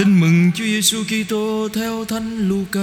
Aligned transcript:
Tin 0.00 0.20
mừng 0.20 0.50
Chúa 0.54 0.64
Giêsu 0.64 1.04
Kitô 1.04 1.68
theo 1.74 2.04
Thánh 2.04 2.48
Luca. 2.48 2.80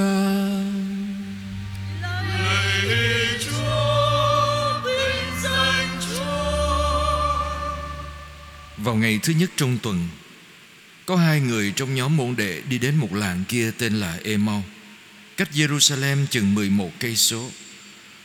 Vào 8.78 8.96
ngày 8.96 9.20
thứ 9.24 9.34
nhất 9.34 9.50
trong 9.56 9.78
tuần, 9.84 10.08
có 11.06 11.16
hai 11.16 11.42
người 11.42 11.74
trong 11.76 11.96
nhóm 11.96 12.18
môn 12.18 12.36
đệ 12.36 12.62
đi 12.70 12.78
đến 12.78 12.96
một 12.96 13.14
làng 13.14 13.44
kia 13.48 13.72
tên 13.78 13.94
là 13.94 14.20
Emau, 14.24 14.64
cách 15.38 15.50
Jerusalem 15.54 16.26
chừng 16.30 16.56
11 16.56 16.92
cây 17.00 17.16
số. 17.16 17.50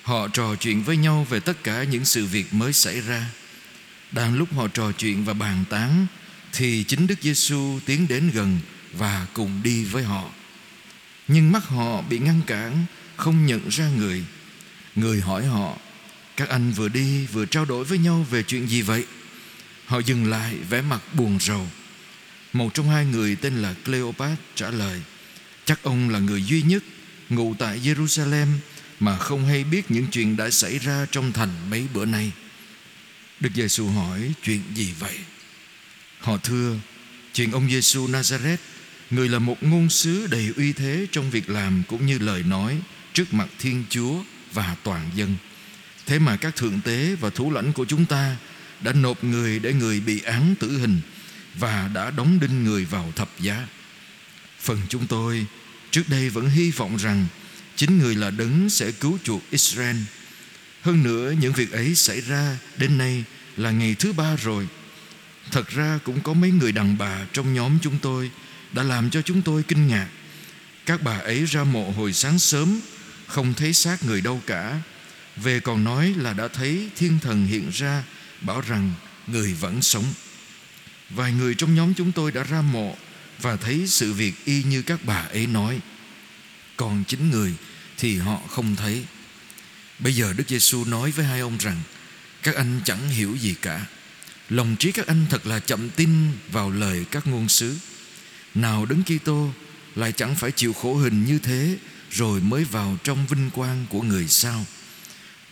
Họ 0.03 0.29
trò 0.29 0.57
chuyện 0.61 0.83
với 0.83 0.97
nhau 0.97 1.27
về 1.31 1.41
tất 1.41 1.65
cả 1.65 1.85
những 1.85 2.05
sự 2.05 2.27
việc 2.27 2.55
mới 2.55 2.73
xảy 2.73 3.01
ra. 3.01 3.27
Đang 4.11 4.35
lúc 4.35 4.55
họ 4.55 4.69
trò 4.69 4.93
chuyện 4.93 5.25
và 5.25 5.33
bàn 5.33 5.65
tán 5.71 6.07
thì 6.53 6.85
chính 6.89 7.07
Đức 7.07 7.23
Giêsu 7.23 7.79
tiến 7.87 8.09
đến 8.09 8.31
gần 8.35 8.59
và 8.93 9.27
cùng 9.33 9.61
đi 9.63 9.85
với 9.85 10.03
họ. 10.03 10.31
Nhưng 11.29 11.53
mắt 11.53 11.65
họ 11.65 12.03
bị 12.03 12.19
ngăn 12.19 12.41
cản, 12.47 12.85
không 13.17 13.47
nhận 13.47 13.69
ra 13.69 13.89
người. 13.89 14.25
Người 14.95 15.21
hỏi 15.21 15.47
họ, 15.47 15.77
các 16.37 16.49
anh 16.49 16.73
vừa 16.73 16.89
đi 16.89 17.27
vừa 17.27 17.47
trao 17.47 17.65
đổi 17.65 17.85
với 17.85 17.99
nhau 17.99 18.27
về 18.31 18.43
chuyện 18.43 18.69
gì 18.69 18.83
vậy? 18.83 19.05
Họ 19.87 19.99
dừng 19.99 20.31
lại 20.31 20.57
vẻ 20.71 20.83
mặt 20.83 21.15
buồn 21.15 21.39
rầu. 21.41 21.67
Một 22.53 22.75
trong 22.75 22.89
hai 22.89 23.05
người 23.05 23.37
tên 23.37 23.63
là 23.63 23.75
Cleopat 23.85 24.39
trả 24.55 24.71
lời, 24.71 25.03
chắc 25.65 25.83
ông 25.83 26.11
là 26.11 26.19
người 26.19 26.43
duy 26.45 26.63
nhất 26.63 26.83
ngụ 27.29 27.55
tại 27.59 27.81
Jerusalem 27.81 28.47
mà 29.01 29.19
không 29.19 29.47
hay 29.47 29.65
biết 29.65 29.91
những 29.91 30.07
chuyện 30.07 30.37
đã 30.37 30.51
xảy 30.51 30.79
ra 30.79 31.07
trong 31.11 31.33
thành 31.33 31.71
mấy 31.71 31.87
bữa 31.95 32.05
nay. 32.05 32.33
Đức 33.41 33.51
Giêsu 33.55 33.89
hỏi 33.89 34.33
chuyện 34.43 34.61
gì 34.75 34.93
vậy? 34.99 35.19
Họ 36.21 36.37
thưa, 36.37 36.77
chuyện 37.35 37.51
ông 37.51 37.71
Giêsu 37.71 38.07
Nazareth, 38.07 38.57
người 39.13 39.29
là 39.29 39.39
một 39.39 39.63
ngôn 39.63 39.91
sứ 39.91 40.27
đầy 40.27 40.53
uy 40.57 40.73
thế 40.73 41.07
trong 41.13 41.31
việc 41.31 41.51
làm 41.51 41.83
cũng 41.89 42.07
như 42.07 42.19
lời 42.19 42.43
nói 42.43 42.79
trước 43.13 43.35
mặt 43.35 43.49
Thiên 43.59 43.85
Chúa 43.91 44.23
và 44.53 44.77
toàn 44.83 45.11
dân. 45.15 45.37
Thế 46.07 46.19
mà 46.19 46.37
các 46.37 46.57
thượng 46.57 46.81
tế 46.81 47.17
và 47.21 47.31
thủ 47.31 47.51
lãnh 47.51 47.73
của 47.73 47.85
chúng 47.85 48.05
ta 48.05 48.37
đã 48.81 48.93
nộp 48.93 49.25
người 49.25 49.59
để 49.59 49.73
người 49.73 50.01
bị 50.01 50.21
án 50.21 50.55
tử 50.61 50.79
hình 50.79 51.01
và 51.55 51.91
đã 51.95 52.11
đóng 52.11 52.39
đinh 52.41 52.65
người 52.65 52.85
vào 52.85 53.13
thập 53.17 53.41
giá. 53.41 53.67
Phần 54.61 54.79
chúng 54.89 55.07
tôi 55.07 55.47
trước 55.91 56.09
đây 56.09 56.29
vẫn 56.31 56.51
hy 56.51 56.71
vọng 56.71 56.97
rằng 56.97 57.27
chính 57.77 57.99
người 57.99 58.15
là 58.15 58.31
đấng 58.31 58.71
sẽ 58.71 58.93
cứu 58.93 59.19
chuộc 59.25 59.43
Israel. 59.51 59.97
Hơn 60.83 61.03
nữa, 61.03 61.35
những 61.41 61.53
việc 61.53 61.73
ấy 61.73 61.95
xảy 61.95 62.21
ra 62.21 62.57
đến 62.77 62.99
nay 62.99 63.25
là 63.57 63.71
ngày 63.71 63.97
thứ 63.99 64.13
ba 64.13 64.37
rồi. 64.37 64.69
Thật 65.51 65.69
ra 65.69 65.99
cũng 66.05 66.21
có 66.21 66.33
mấy 66.33 66.51
người 66.51 66.73
đàn 66.73 66.99
bà 66.99 67.27
trong 67.33 67.55
nhóm 67.55 67.79
chúng 67.83 67.99
tôi 67.99 68.31
đã 68.73 68.83
làm 68.83 69.11
cho 69.11 69.23
chúng 69.23 69.43
tôi 69.43 69.63
kinh 69.63 69.87
ngạc. 69.87 70.09
Các 70.87 71.03
bà 71.03 71.19
ấy 71.19 71.45
ra 71.45 71.65
mộ 71.65 71.91
hồi 71.91 72.13
sáng 72.13 72.39
sớm, 72.39 72.81
không 73.27 73.55
thấy 73.55 73.73
xác 73.73 74.05
người 74.05 74.21
đâu 74.21 74.43
cả. 74.47 74.81
Về 75.37 75.61
còn 75.61 75.85
nói 75.85 76.15
là 76.17 76.33
đã 76.33 76.49
thấy 76.49 76.89
thiên 76.97 77.19
thần 77.19 77.47
hiện 77.47 77.71
ra, 77.71 78.05
bảo 78.41 78.61
rằng 78.61 78.93
người 79.27 79.53
vẫn 79.53 79.83
sống. 79.83 80.05
Vài 81.11 81.33
người 81.33 81.55
trong 81.55 81.75
nhóm 81.75 81.95
chúng 81.95 82.13
tôi 82.13 82.33
đã 82.33 82.43
ra 82.43 82.63
mộ 82.63 82.97
và 83.41 83.57
thấy 83.57 83.87
sự 83.87 84.13
việc 84.13 84.35
y 84.45 84.63
như 84.63 84.83
các 84.83 85.05
bà 85.05 85.17
ấy 85.17 85.47
nói. 85.47 85.81
Còn 86.77 87.05
chính 87.09 87.31
người 87.31 87.55
thì 87.99 88.19
họ 88.19 88.41
không 88.49 88.77
thấy. 88.77 89.05
Bây 89.99 90.15
giờ 90.15 90.33
Đức 90.37 90.49
Giêsu 90.49 90.85
nói 90.85 91.11
với 91.11 91.25
hai 91.25 91.41
ông 91.41 91.59
rằng, 91.59 91.81
các 92.43 92.55
anh 92.55 92.81
chẳng 92.85 93.09
hiểu 93.09 93.37
gì 93.37 93.55
cả. 93.63 93.87
Lòng 94.49 94.77
trí 94.77 94.93
các 94.93 95.07
anh 95.07 95.27
thật 95.31 95.47
là 95.47 95.61
chậm 95.61 95.91
tin 95.91 96.11
vào 96.53 96.71
lời 96.71 97.05
các 97.11 97.27
ngôn 97.27 97.49
sứ. 97.49 97.77
Nào 98.55 98.87
đấng 98.87 99.03
Kitô 99.03 99.51
lại 99.95 100.13
chẳng 100.13 100.35
phải 100.35 100.53
chịu 100.53 100.73
khổ 100.73 100.95
hình 100.95 101.25
như 101.25 101.39
thế 101.39 101.77
rồi 102.11 102.41
mới 102.41 102.65
vào 102.65 102.97
trong 103.05 103.27
vinh 103.27 103.51
quang 103.51 103.87
của 103.91 104.03
người 104.03 104.29
sao. 104.29 104.67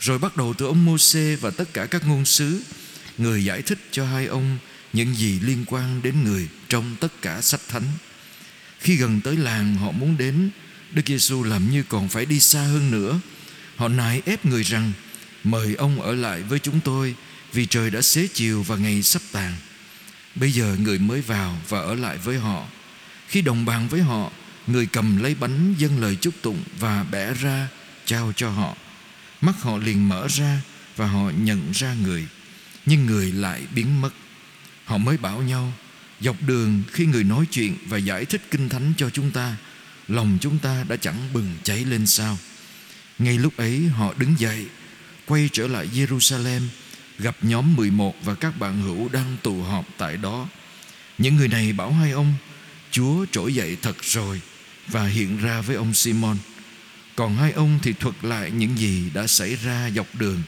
Rồi 0.00 0.19
bắt 0.19 0.36
đầu 0.36 0.54
từ 0.58 0.66
ông 0.66 0.84
Môsê 0.84 1.36
và 1.36 1.50
tất 1.50 1.74
cả 1.74 1.86
các 1.86 2.06
ngôn 2.06 2.24
sứ, 2.24 2.62
người 3.19 3.44
giải 3.44 3.62
thích 3.62 3.78
cho 3.91 4.06
hai 4.06 4.26
ông 4.26 4.58
những 4.92 5.14
gì 5.14 5.41
liên 5.41 5.64
quan 5.66 6.02
đến 6.02 6.24
người 6.24 6.48
trong 6.69 6.97
tất 7.00 7.22
cả 7.22 7.41
sách 7.41 7.60
thánh. 7.69 7.84
Khi 8.80 8.97
gần 8.97 9.20
tới 9.20 9.36
làng 9.36 9.74
họ 9.74 9.92
muốn 9.92 10.16
đến, 10.16 10.50
Đức 10.92 11.03
Giêsu 11.06 11.42
làm 11.42 11.70
như 11.70 11.82
còn 11.88 12.08
phải 12.08 12.26
đi 12.26 12.41
xa 12.41 12.62
hơn 12.62 12.91
nữa. 12.91 13.20
Họ 13.76 13.88
nài 13.88 14.22
ép 14.26 14.47
người 14.47 14.62
rằng 14.62 14.92
mời 15.44 15.74
ông 15.74 16.03
ở 16.03 16.14
lại 16.14 16.42
với 16.42 16.58
chúng 16.58 16.80
tôi 16.80 17.14
vì 17.53 17.66
trời 17.66 17.91
đã 17.91 18.03
xế 18.03 18.28
chiều 18.34 18.62
và 18.62 18.76
ngày 18.76 19.03
sắp 19.03 19.22
tàn. 19.32 19.54
Bây 20.34 20.53
giờ 20.53 20.76
người 20.80 20.98
mới 20.98 21.20
vào 21.20 21.58
và 21.69 21.80
ở 21.80 21.94
lại 21.94 22.19
với 22.19 22.38
họ. 22.38 22.66
Khi 23.30 23.42
đồng 23.42 23.64
bàn 23.64 23.88
với 23.88 24.00
họ, 24.00 24.30
người 24.66 24.86
cầm 24.86 25.22
lấy 25.22 25.34
bánh 25.34 25.74
dâng 25.78 26.00
lời 26.00 26.16
chúc 26.20 26.34
tụng 26.42 26.62
và 26.78 27.04
bẻ 27.04 27.34
ra 27.34 27.68
trao 28.04 28.32
cho 28.36 28.50
họ. 28.50 28.76
Mắt 29.41 29.62
họ 29.62 29.78
liền 29.78 30.08
mở 30.08 30.26
ra 30.28 30.60
và 30.96 31.06
họ 31.06 31.30
nhận 31.30 31.72
ra 31.72 31.94
người, 32.02 32.26
nhưng 32.86 33.06
người 33.06 33.32
lại 33.32 33.62
biến 33.74 34.00
mất. 34.00 34.14
Họ 34.84 34.98
mới 34.98 35.16
bảo 35.16 35.42
nhau, 35.42 35.72
dọc 36.20 36.36
đường 36.46 36.82
khi 36.92 37.06
người 37.06 37.24
nói 37.24 37.46
chuyện 37.50 37.76
và 37.86 37.98
giải 37.98 38.24
thích 38.24 38.42
kinh 38.50 38.68
thánh 38.68 38.92
cho 38.96 39.10
chúng 39.10 39.30
ta, 39.30 39.56
lòng 40.08 40.38
chúng 40.41 40.58
ta 40.58 40.84
đã 40.88 40.97
chẳng 40.97 41.32
bừng 41.32 41.54
cháy 41.62 41.84
lên 41.84 42.06
sao. 42.06 42.38
Ngay 43.18 43.38
lúc 43.38 43.56
ấy 43.56 43.88
họ 43.88 44.14
đứng 44.18 44.34
dậy, 44.38 44.66
quay 45.26 45.48
trở 45.52 45.66
lại 45.66 45.88
Jerusalem, 45.94 46.60
gặp 47.18 47.36
nhóm 47.42 47.76
11 47.76 48.14
và 48.24 48.34
các 48.34 48.58
bạn 48.58 48.82
hữu 48.82 49.08
đang 49.08 49.36
tụ 49.42 49.62
họp 49.62 49.84
tại 49.98 50.16
đó. 50.16 50.48
Những 51.18 51.36
người 51.36 51.48
này 51.48 51.72
bảo 51.72 51.92
hai 51.92 52.10
ông, 52.10 52.34
Chúa 52.90 53.26
trỗi 53.32 53.54
dậy 53.54 53.76
thật 53.82 53.96
rồi 54.02 54.40
và 54.86 55.06
hiện 55.06 55.38
ra 55.38 55.60
với 55.60 55.76
ông 55.76 55.94
Simon. 55.94 56.36
Còn 57.16 57.36
hai 57.36 57.52
ông 57.52 57.78
thì 57.82 57.92
thuật 57.92 58.14
lại 58.22 58.50
những 58.50 58.78
gì 58.78 59.10
đã 59.14 59.26
xảy 59.26 59.56
ra 59.56 59.90
dọc 59.96 60.06
đường 60.14 60.42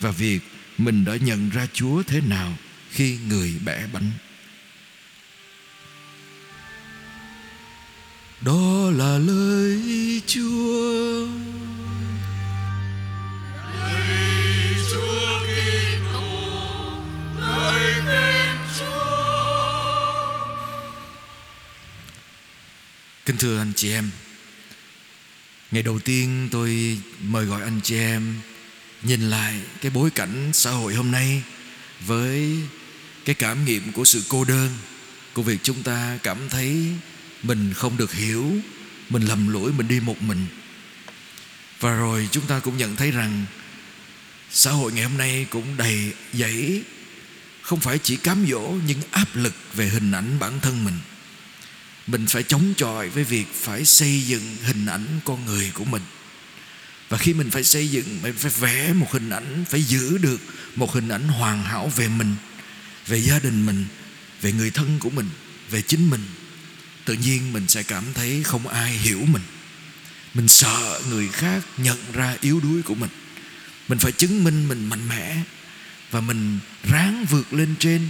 và 0.00 0.10
việc 0.10 0.40
mình 0.78 1.04
đã 1.04 1.16
nhận 1.16 1.50
ra 1.50 1.66
Chúa 1.72 2.02
thế 2.02 2.20
nào 2.20 2.52
khi 2.90 3.18
người 3.28 3.54
bẻ 3.64 3.86
bánh. 3.92 4.10
Đó 8.40 8.90
là 8.90 9.18
lời 9.18 9.82
Chúa. 10.26 11.26
Lời 13.78 14.74
Chúa 14.92 15.38
Kitô, 15.46 16.20
lời 17.40 17.94
khen 18.06 18.56
Chúa. 18.78 19.05
Kính 23.26 23.36
thưa 23.36 23.58
anh 23.58 23.72
chị 23.76 23.92
em. 23.92 24.10
Ngày 25.70 25.82
đầu 25.82 25.98
tiên 25.98 26.48
tôi 26.50 26.98
mời 27.20 27.44
gọi 27.44 27.62
anh 27.62 27.80
chị 27.82 27.96
em 27.96 28.34
Nhìn 29.02 29.30
lại 29.30 29.60
cái 29.80 29.90
bối 29.90 30.10
cảnh 30.10 30.50
xã 30.52 30.70
hội 30.70 30.94
hôm 30.94 31.10
nay 31.10 31.42
Với 32.06 32.56
cái 33.24 33.34
cảm 33.34 33.64
nghiệm 33.64 33.92
của 33.92 34.04
sự 34.04 34.22
cô 34.28 34.44
đơn, 34.44 34.70
Của 35.34 35.42
việc 35.42 35.58
chúng 35.62 35.82
ta 35.82 36.18
cảm 36.22 36.48
thấy 36.48 36.86
mình 37.42 37.74
không 37.74 37.96
được 37.96 38.12
hiểu, 38.12 38.52
Mình 39.10 39.22
lầm 39.22 39.48
lỗi, 39.48 39.72
mình 39.72 39.88
đi 39.88 40.00
một 40.00 40.22
mình. 40.22 40.46
Và 41.80 41.94
rồi 41.94 42.28
chúng 42.32 42.46
ta 42.46 42.58
cũng 42.60 42.76
nhận 42.76 42.96
thấy 42.96 43.10
rằng 43.10 43.44
Xã 44.50 44.70
hội 44.70 44.92
ngày 44.92 45.04
hôm 45.04 45.18
nay 45.18 45.46
cũng 45.50 45.76
đầy 45.76 46.12
dẫy, 46.32 46.82
Không 47.62 47.80
phải 47.80 47.98
chỉ 47.98 48.16
cám 48.16 48.46
dỗ 48.50 48.74
Nhưng 48.86 48.98
áp 49.10 49.28
lực 49.34 49.54
về 49.74 49.88
hình 49.88 50.12
ảnh 50.12 50.38
bản 50.38 50.60
thân 50.60 50.84
mình 50.84 50.98
mình 52.06 52.26
phải 52.26 52.42
chống 52.42 52.74
chọi 52.76 53.08
với 53.08 53.24
việc 53.24 53.46
phải 53.54 53.84
xây 53.84 54.20
dựng 54.20 54.56
hình 54.62 54.86
ảnh 54.86 55.06
con 55.24 55.46
người 55.46 55.70
của 55.74 55.84
mình. 55.84 56.02
Và 57.08 57.18
khi 57.18 57.34
mình 57.34 57.50
phải 57.50 57.64
xây 57.64 57.88
dựng, 57.88 58.18
mình 58.22 58.34
phải 58.34 58.50
vẽ 58.60 58.92
một 58.92 59.12
hình 59.12 59.30
ảnh, 59.30 59.64
phải 59.70 59.82
giữ 59.82 60.18
được 60.18 60.40
một 60.76 60.92
hình 60.92 61.08
ảnh 61.08 61.28
hoàn 61.28 61.62
hảo 61.62 61.92
về 61.96 62.08
mình, 62.08 62.34
về 63.06 63.18
gia 63.18 63.38
đình 63.38 63.66
mình, 63.66 63.84
về 64.42 64.52
người 64.52 64.70
thân 64.70 64.98
của 64.98 65.10
mình, 65.10 65.28
về 65.70 65.82
chính 65.82 66.10
mình, 66.10 66.24
tự 67.04 67.14
nhiên 67.14 67.52
mình 67.52 67.68
sẽ 67.68 67.82
cảm 67.82 68.04
thấy 68.14 68.42
không 68.42 68.68
ai 68.68 68.92
hiểu 68.92 69.20
mình. 69.20 69.42
Mình 70.34 70.48
sợ 70.48 71.00
người 71.10 71.28
khác 71.28 71.64
nhận 71.76 71.98
ra 72.12 72.36
yếu 72.40 72.60
đuối 72.60 72.82
của 72.82 72.94
mình. 72.94 73.10
Mình 73.88 73.98
phải 73.98 74.12
chứng 74.12 74.44
minh 74.44 74.68
mình 74.68 74.88
mạnh 74.88 75.08
mẽ 75.08 75.36
và 76.10 76.20
mình 76.20 76.58
ráng 76.90 77.26
vượt 77.30 77.52
lên 77.52 77.74
trên, 77.78 78.08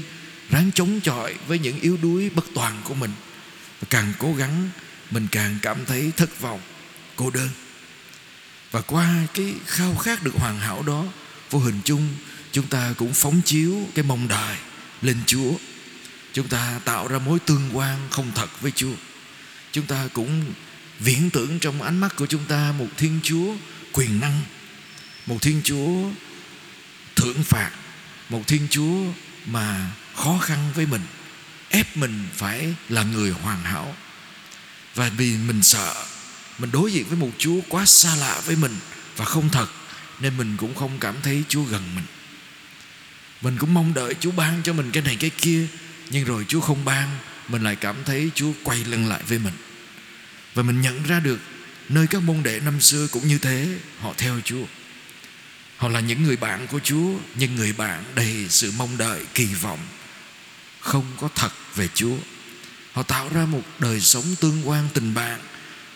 ráng 0.50 0.70
chống 0.74 1.00
chọi 1.00 1.34
với 1.46 1.58
những 1.58 1.80
yếu 1.80 1.96
đuối 2.02 2.30
bất 2.30 2.44
toàn 2.54 2.80
của 2.84 2.94
mình 2.94 3.10
càng 3.90 4.12
cố 4.18 4.34
gắng, 4.34 4.70
mình 5.10 5.26
càng 5.32 5.58
cảm 5.62 5.84
thấy 5.84 6.12
thất 6.16 6.40
vọng, 6.40 6.60
cô 7.16 7.30
đơn. 7.30 7.48
Và 8.70 8.80
qua 8.80 9.26
cái 9.34 9.54
khao 9.66 9.94
khát 9.96 10.22
được 10.22 10.34
hoàn 10.34 10.58
hảo 10.58 10.82
đó, 10.82 11.04
vô 11.50 11.58
hình 11.58 11.80
chung, 11.84 12.08
chúng 12.52 12.66
ta 12.66 12.94
cũng 12.98 13.14
phóng 13.14 13.40
chiếu 13.44 13.76
cái 13.94 14.04
mong 14.04 14.28
đợi 14.28 14.56
lên 15.02 15.16
chúa. 15.26 15.52
Chúng 16.32 16.48
ta 16.48 16.80
tạo 16.84 17.08
ra 17.08 17.18
mối 17.18 17.38
tương 17.38 17.70
quan 17.72 17.98
không 18.10 18.32
thật 18.34 18.60
với 18.60 18.70
chúa. 18.70 18.94
Chúng 19.72 19.86
ta 19.86 20.08
cũng 20.12 20.44
viễn 20.98 21.30
tưởng 21.30 21.58
trong 21.58 21.82
ánh 21.82 21.98
mắt 21.98 22.16
của 22.16 22.26
chúng 22.26 22.44
ta 22.44 22.72
một 22.78 22.88
thiên 22.96 23.20
chúa 23.22 23.54
quyền 23.92 24.20
năng, 24.20 24.40
một 25.26 25.42
thiên 25.42 25.60
chúa 25.64 26.10
thưởng 27.16 27.42
phạt, 27.42 27.70
một 28.28 28.42
thiên 28.46 28.66
chúa 28.70 29.04
mà 29.46 29.90
khó 30.14 30.38
khăn 30.38 30.72
với 30.74 30.86
mình 30.86 31.02
ép 31.68 31.96
mình 31.96 32.26
phải 32.34 32.74
là 32.88 33.02
người 33.02 33.30
hoàn 33.30 33.62
hảo. 33.62 33.96
Và 34.94 35.10
vì 35.16 35.36
mình 35.36 35.62
sợ, 35.62 36.06
mình 36.58 36.70
đối 36.70 36.92
diện 36.92 37.04
với 37.08 37.18
một 37.18 37.30
Chúa 37.38 37.60
quá 37.68 37.86
xa 37.86 38.16
lạ 38.16 38.40
với 38.46 38.56
mình 38.56 38.76
và 39.16 39.24
không 39.24 39.48
thật, 39.48 39.66
nên 40.20 40.36
mình 40.36 40.56
cũng 40.56 40.74
không 40.74 40.98
cảm 41.00 41.14
thấy 41.22 41.42
Chúa 41.48 41.62
gần 41.62 41.82
mình. 41.94 42.04
Mình 43.42 43.56
cũng 43.58 43.74
mong 43.74 43.94
đợi 43.94 44.14
Chúa 44.20 44.30
ban 44.30 44.62
cho 44.62 44.72
mình 44.72 44.90
cái 44.90 45.02
này 45.02 45.16
cái 45.16 45.30
kia, 45.30 45.66
nhưng 46.10 46.24
rồi 46.24 46.44
Chúa 46.48 46.60
không 46.60 46.84
ban, 46.84 47.18
mình 47.48 47.62
lại 47.62 47.76
cảm 47.76 47.96
thấy 48.04 48.30
Chúa 48.34 48.52
quay 48.64 48.84
lưng 48.84 49.08
lại 49.08 49.22
với 49.28 49.38
mình. 49.38 49.54
Và 50.54 50.62
mình 50.62 50.80
nhận 50.80 51.02
ra 51.02 51.20
được 51.20 51.38
nơi 51.88 52.06
các 52.06 52.22
môn 52.22 52.42
đệ 52.42 52.60
năm 52.60 52.80
xưa 52.80 53.06
cũng 53.06 53.28
như 53.28 53.38
thế, 53.38 53.68
họ 54.00 54.14
theo 54.18 54.40
Chúa. 54.44 54.64
Họ 55.76 55.88
là 55.88 56.00
những 56.00 56.22
người 56.22 56.36
bạn 56.36 56.66
của 56.66 56.80
Chúa, 56.84 57.14
nhưng 57.34 57.54
người 57.54 57.72
bạn 57.72 58.04
đầy 58.14 58.46
sự 58.48 58.72
mong 58.78 58.98
đợi, 58.98 59.24
kỳ 59.34 59.44
vọng 59.44 59.78
không 60.86 61.04
có 61.20 61.28
thật 61.34 61.50
về 61.74 61.88
Chúa. 61.94 62.16
Họ 62.92 63.02
tạo 63.02 63.28
ra 63.28 63.46
một 63.46 63.62
đời 63.78 64.00
sống 64.00 64.34
tương 64.40 64.68
quan 64.68 64.88
tình 64.94 65.14
bạn 65.14 65.40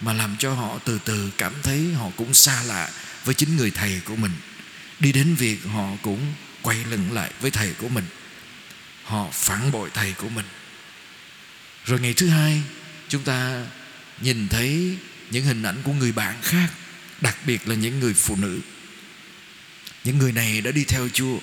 mà 0.01 0.13
làm 0.13 0.37
cho 0.39 0.55
họ 0.55 0.79
từ 0.85 0.99
từ 1.05 1.31
cảm 1.39 1.53
thấy 1.63 1.93
họ 1.93 2.11
cũng 2.17 2.35
xa 2.35 2.63
lạ 2.63 2.91
với 3.25 3.35
chính 3.35 3.57
người 3.57 3.71
thầy 3.71 4.01
của 4.05 4.17
mình. 4.17 4.33
Đi 4.99 5.13
đến 5.13 5.35
việc 5.35 5.59
họ 5.65 5.89
cũng 6.03 6.35
quay 6.63 6.85
lưng 6.85 7.13
lại 7.13 7.31
với 7.41 7.51
thầy 7.51 7.73
của 7.73 7.89
mình. 7.89 8.05
Họ 9.05 9.29
phản 9.33 9.73
bội 9.73 9.91
thầy 9.95 10.13
của 10.13 10.29
mình. 10.29 10.47
Rồi 11.85 12.01
ngày 12.01 12.15
thứ 12.15 12.29
hai, 12.29 12.63
chúng 13.09 13.23
ta 13.23 13.67
nhìn 14.21 14.49
thấy 14.49 14.97
những 15.31 15.45
hình 15.45 15.63
ảnh 15.63 15.83
của 15.85 15.93
người 15.93 16.13
bạn 16.13 16.35
khác, 16.43 16.69
đặc 17.21 17.37
biệt 17.47 17.69
là 17.69 17.75
những 17.75 18.01
người 18.01 18.15
phụ 18.15 18.37
nữ. 18.37 18.61
Những 20.05 20.19
người 20.19 20.33
này 20.33 20.61
đã 20.61 20.71
đi 20.71 20.85
theo 20.85 21.09
chúa, 21.13 21.39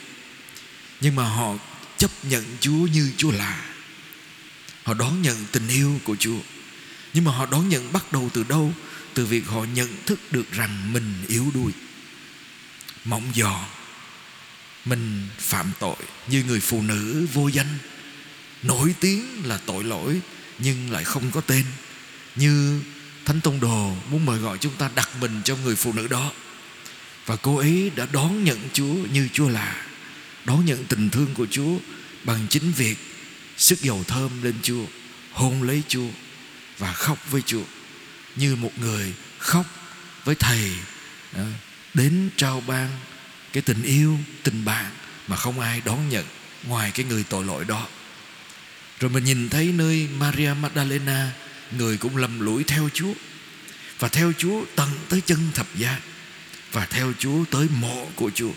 nhưng 1.01 1.15
mà 1.15 1.23
họ 1.23 1.55
chấp 1.97 2.11
nhận 2.23 2.45
chúa 2.59 2.87
như 2.93 3.11
chúa 3.17 3.31
là. 3.31 3.65
Họ 4.83 4.93
đón 4.93 5.21
nhận 5.21 5.45
tình 5.51 5.67
yêu 5.67 5.99
của 6.03 6.15
chúa. 6.15 6.39
Nhưng 7.13 7.23
mà 7.23 7.31
họ 7.31 7.45
đón 7.45 7.69
nhận 7.69 7.93
bắt 7.93 8.11
đầu 8.11 8.29
từ 8.33 8.43
đâu? 8.43 8.73
Từ 9.13 9.25
việc 9.25 9.47
họ 9.47 9.63
nhận 9.63 9.89
thức 10.05 10.19
được 10.31 10.51
rằng 10.51 10.93
mình 10.93 11.13
yếu 11.27 11.51
đuối. 11.53 11.71
Mỏng 13.05 13.31
giò 13.35 13.65
mình 14.85 15.27
phạm 15.39 15.71
tội 15.79 15.95
như 16.27 16.43
người 16.43 16.59
phụ 16.59 16.81
nữ 16.81 17.27
vô 17.33 17.47
danh. 17.47 17.77
Nổi 18.63 18.95
tiếng 18.99 19.25
là 19.43 19.59
tội 19.65 19.83
lỗi, 19.83 20.21
nhưng 20.59 20.91
lại 20.91 21.03
không 21.03 21.31
có 21.31 21.41
tên. 21.41 21.65
Như 22.35 22.81
thánh 23.25 23.41
tông 23.41 23.59
đồ 23.59 23.95
muốn 24.11 24.25
mời 24.25 24.39
gọi 24.39 24.57
chúng 24.57 24.75
ta 24.75 24.89
đặt 24.95 25.09
mình 25.21 25.41
cho 25.45 25.55
người 25.55 25.75
phụ 25.75 25.93
nữ 25.93 26.07
đó. 26.07 26.31
Và 27.25 27.35
cô 27.35 27.57
ấy 27.57 27.91
đã 27.95 28.07
đón 28.11 28.43
nhận 28.43 28.59
chúa 28.73 28.93
như 29.11 29.29
chúa 29.33 29.49
là 29.49 29.86
đón 30.47 30.65
nhận 30.65 30.85
tình 30.85 31.09
thương 31.09 31.33
của 31.33 31.47
chúa 31.51 31.77
bằng 32.23 32.47
chính 32.49 32.71
việc 32.71 32.97
sức 33.57 33.81
dầu 33.81 34.03
thơm 34.07 34.43
lên 34.43 34.55
chúa, 34.63 34.85
hôn 35.31 35.63
lấy 35.63 35.83
chúa 35.87 36.07
và 36.77 36.93
khóc 36.93 37.31
với 37.31 37.41
chúa, 37.45 37.63
như 38.35 38.55
một 38.55 38.71
người 38.79 39.13
khóc 39.37 39.65
với 40.23 40.35
thầy 40.35 40.71
à, 41.33 41.45
đến 41.93 42.29
trao 42.37 42.63
ban 42.67 42.89
cái 43.53 43.63
tình 43.63 43.83
yêu, 43.83 44.17
tình 44.43 44.65
bạn 44.65 44.91
mà 45.27 45.35
không 45.35 45.59
ai 45.59 45.81
đón 45.85 46.09
nhận 46.09 46.25
ngoài 46.63 46.91
cái 46.91 47.05
người 47.05 47.23
tội 47.29 47.45
lỗi 47.45 47.65
đó. 47.65 47.87
Rồi 48.99 49.11
mình 49.11 49.23
nhìn 49.23 49.49
thấy 49.49 49.65
nơi 49.65 50.07
Maria 50.17 50.53
Magdalena, 50.61 51.31
người 51.77 51.97
cũng 51.97 52.17
lầm 52.17 52.39
lũi 52.39 52.63
theo 52.63 52.89
Chúa 52.93 53.13
và 53.99 54.07
theo 54.07 54.33
Chúa 54.37 54.65
tận 54.75 54.89
tới 55.09 55.21
chân 55.25 55.39
thập 55.53 55.67
giá 55.75 55.99
và 56.71 56.85
theo 56.85 57.13
Chúa 57.19 57.45
tới 57.51 57.67
mộ 57.79 58.07
của 58.15 58.31
Chúa, 58.35 58.51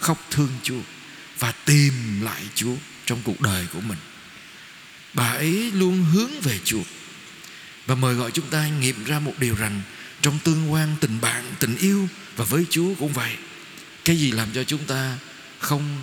khóc 0.00 0.26
thương 0.30 0.50
Chúa 0.62 0.80
và 1.38 1.52
tìm 1.52 2.20
lại 2.20 2.42
Chúa 2.54 2.74
trong 3.06 3.20
cuộc 3.24 3.40
đời 3.40 3.66
của 3.72 3.80
mình. 3.80 3.98
Bà 5.14 5.28
ấy 5.28 5.70
luôn 5.72 6.04
hướng 6.04 6.40
về 6.40 6.60
Chúa. 6.64 6.82
Và 7.86 7.94
mời 7.94 8.14
gọi 8.14 8.30
chúng 8.30 8.50
ta 8.50 8.68
nghiệm 8.68 9.04
ra 9.04 9.18
một 9.18 9.34
điều 9.38 9.54
rằng 9.54 9.82
trong 10.22 10.38
tương 10.44 10.72
quan 10.72 10.96
tình 11.00 11.20
bạn, 11.20 11.44
tình 11.58 11.76
yêu 11.76 12.08
và 12.36 12.44
với 12.44 12.64
Chúa 12.70 12.94
cũng 12.94 13.12
vậy. 13.12 13.36
Cái 14.04 14.16
gì 14.16 14.30
làm 14.30 14.48
cho 14.52 14.64
chúng 14.64 14.84
ta 14.84 15.18
không 15.58 15.98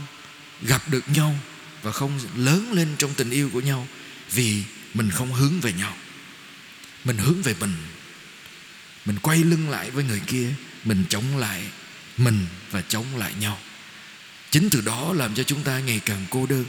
gặp 0.61 0.89
được 0.89 1.09
nhau 1.09 1.39
và 1.81 1.91
không 1.91 2.19
lớn 2.35 2.73
lên 2.73 2.87
trong 2.97 3.13
tình 3.13 3.29
yêu 3.29 3.49
của 3.53 3.61
nhau 3.61 3.87
vì 4.31 4.63
mình 4.93 5.11
không 5.11 5.33
hướng 5.33 5.59
về 5.59 5.73
nhau. 5.73 5.97
Mình 7.03 7.17
hướng 7.17 7.41
về 7.41 7.55
mình. 7.59 7.73
Mình 9.05 9.17
quay 9.21 9.37
lưng 9.37 9.69
lại 9.69 9.91
với 9.91 10.03
người 10.03 10.21
kia, 10.27 10.53
mình 10.85 11.03
chống 11.09 11.37
lại 11.37 11.63
mình 12.17 12.45
và 12.71 12.81
chống 12.81 13.05
lại 13.17 13.33
nhau 13.39 13.59
chính 14.51 14.69
từ 14.69 14.81
đó 14.81 15.13
làm 15.13 15.35
cho 15.35 15.43
chúng 15.43 15.63
ta 15.63 15.79
ngày 15.79 16.01
càng 16.05 16.25
cô 16.29 16.45
đơn. 16.45 16.65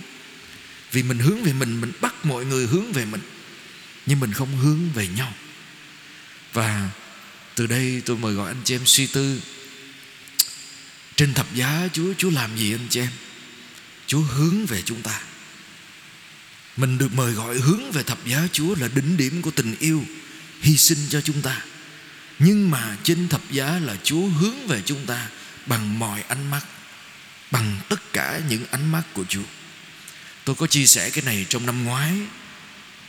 Vì 0.93 1.03
mình 1.03 1.19
hướng 1.19 1.43
về 1.43 1.53
mình 1.53 1.81
mình 1.81 1.93
bắt 2.01 2.25
mọi 2.25 2.45
người 2.45 2.67
hướng 2.67 2.93
về 2.93 3.05
mình, 3.05 3.21
nhưng 4.07 4.21
mình 4.21 4.33
không 4.33 4.57
hướng 4.57 4.91
về 4.95 5.09
nhau. 5.09 5.35
Và 6.53 6.91
từ 7.55 7.67
đây 7.67 8.03
tôi 8.07 8.17
mời 8.17 8.35
gọi 8.35 8.49
anh 8.49 8.61
chị 8.65 8.75
em 8.75 8.87
suy 8.87 9.07
tư. 9.07 9.41
Trên 11.17 11.35
thập 11.35 11.55
giá 11.55 11.89
Chúa 11.93 12.15
Chúa 12.19 12.31
làm 12.31 12.57
gì 12.57 12.75
anh 12.75 12.87
chị 12.91 13.01
em? 13.01 13.11
Chúa 14.07 14.21
hướng 14.21 14.67
về 14.67 14.83
chúng 14.83 15.03
ta. 15.03 15.21
Mình 16.77 16.99
được 16.99 17.15
mời 17.15 17.33
gọi 17.33 17.59
hướng 17.59 17.93
về 17.93 18.03
thập 18.03 18.27
giá 18.27 18.49
Chúa 18.53 18.75
là 18.75 18.89
đỉnh 18.95 19.17
điểm 19.17 19.43
của 19.43 19.51
tình 19.51 19.77
yêu, 19.79 20.05
Hy 20.61 20.77
sinh 20.77 20.99
cho 21.09 21.21
chúng 21.21 21.43
ta. 21.43 21.63
Nhưng 22.39 22.71
mà 22.71 22.97
trên 23.03 23.29
thập 23.29 23.51
giá 23.51 23.79
là 23.79 23.97
Chúa 24.03 24.27
hướng 24.27 24.67
về 24.67 24.83
chúng 24.85 25.07
ta 25.07 25.29
Bằng 25.67 25.99
mọi 25.99 26.23
ánh 26.23 26.51
mắt. 26.51 26.67
Bằng 27.53 27.81
tất 27.89 28.13
cả 28.13 28.41
những 28.49 28.67
ánh 28.71 28.93
mắt 28.93 29.03
của 29.15 29.25
Chúa. 29.29 29.43
Tôi 30.45 30.57
có 30.57 30.67
chia 30.67 30.87
sẻ 30.87 31.11
cái 31.11 31.25
này 31.25 31.47
trong 31.49 31.67
năm 31.67 31.85
ngoái, 31.85 32.13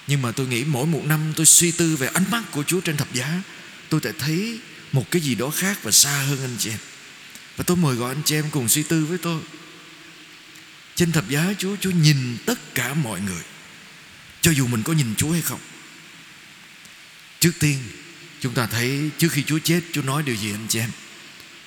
Nhưng 0.07 0.21
mà 0.21 0.31
tôi 0.31 0.47
nghĩ 0.47 0.63
mỗi 0.63 0.85
một 0.85 1.01
năm 1.05 1.33
tôi 1.35 1.45
suy 1.45 1.71
tư 1.71 1.95
về 1.95 2.07
ánh 2.07 2.31
mắt 2.31 2.43
của 2.51 2.63
Chúa 2.63 2.81
trên 2.81 2.97
thập 2.97 3.13
giá, 3.13 3.41
Tôi 3.89 4.01
lại 4.03 4.13
thấy 4.19 4.59
một 4.91 5.11
cái 5.11 5.21
gì 5.21 5.35
đó 5.35 5.49
khác 5.49 5.79
và 5.83 5.91
xa 5.91 6.11
hơn 6.11 6.39
anh 6.41 6.55
chị 6.59 6.69
em. 6.69 6.79
Và 7.57 7.63
tôi 7.67 7.77
mời 7.77 7.95
gọi 7.95 8.15
anh 8.15 8.23
chị 8.25 8.35
em 8.35 8.45
cùng 8.51 8.69
suy 8.69 8.83
tư 8.83 9.05
với 9.05 9.17
tôi. 9.17 9.41
Trên 10.95 11.11
thập 11.11 11.29
giá 11.29 11.53
Chúa 11.59 11.75
Chúa 11.81 11.91
nhìn 11.91 12.37
tất 12.45 12.75
cả 12.75 12.93
mọi 12.93 13.21
người, 13.21 13.43
Cho 14.41 14.51
dù 14.51 14.67
mình 14.67 14.83
có 14.83 14.93
nhìn 14.93 15.15
Chúa 15.17 15.31
hay 15.31 15.41
không. 15.41 15.59
Trước 17.39 17.53
tiên, 17.59 17.79
Chúng 18.43 18.53
ta 18.53 18.65
thấy 18.65 19.09
trước 19.17 19.31
khi 19.31 19.43
Chúa 19.43 19.59
chết, 19.59 19.81
Chúa 19.93 20.01
nói 20.01 20.23
điều 20.23 20.35
gì 20.35 20.51
anh 20.51 20.65
chị 20.69 20.79
em? 20.79 20.91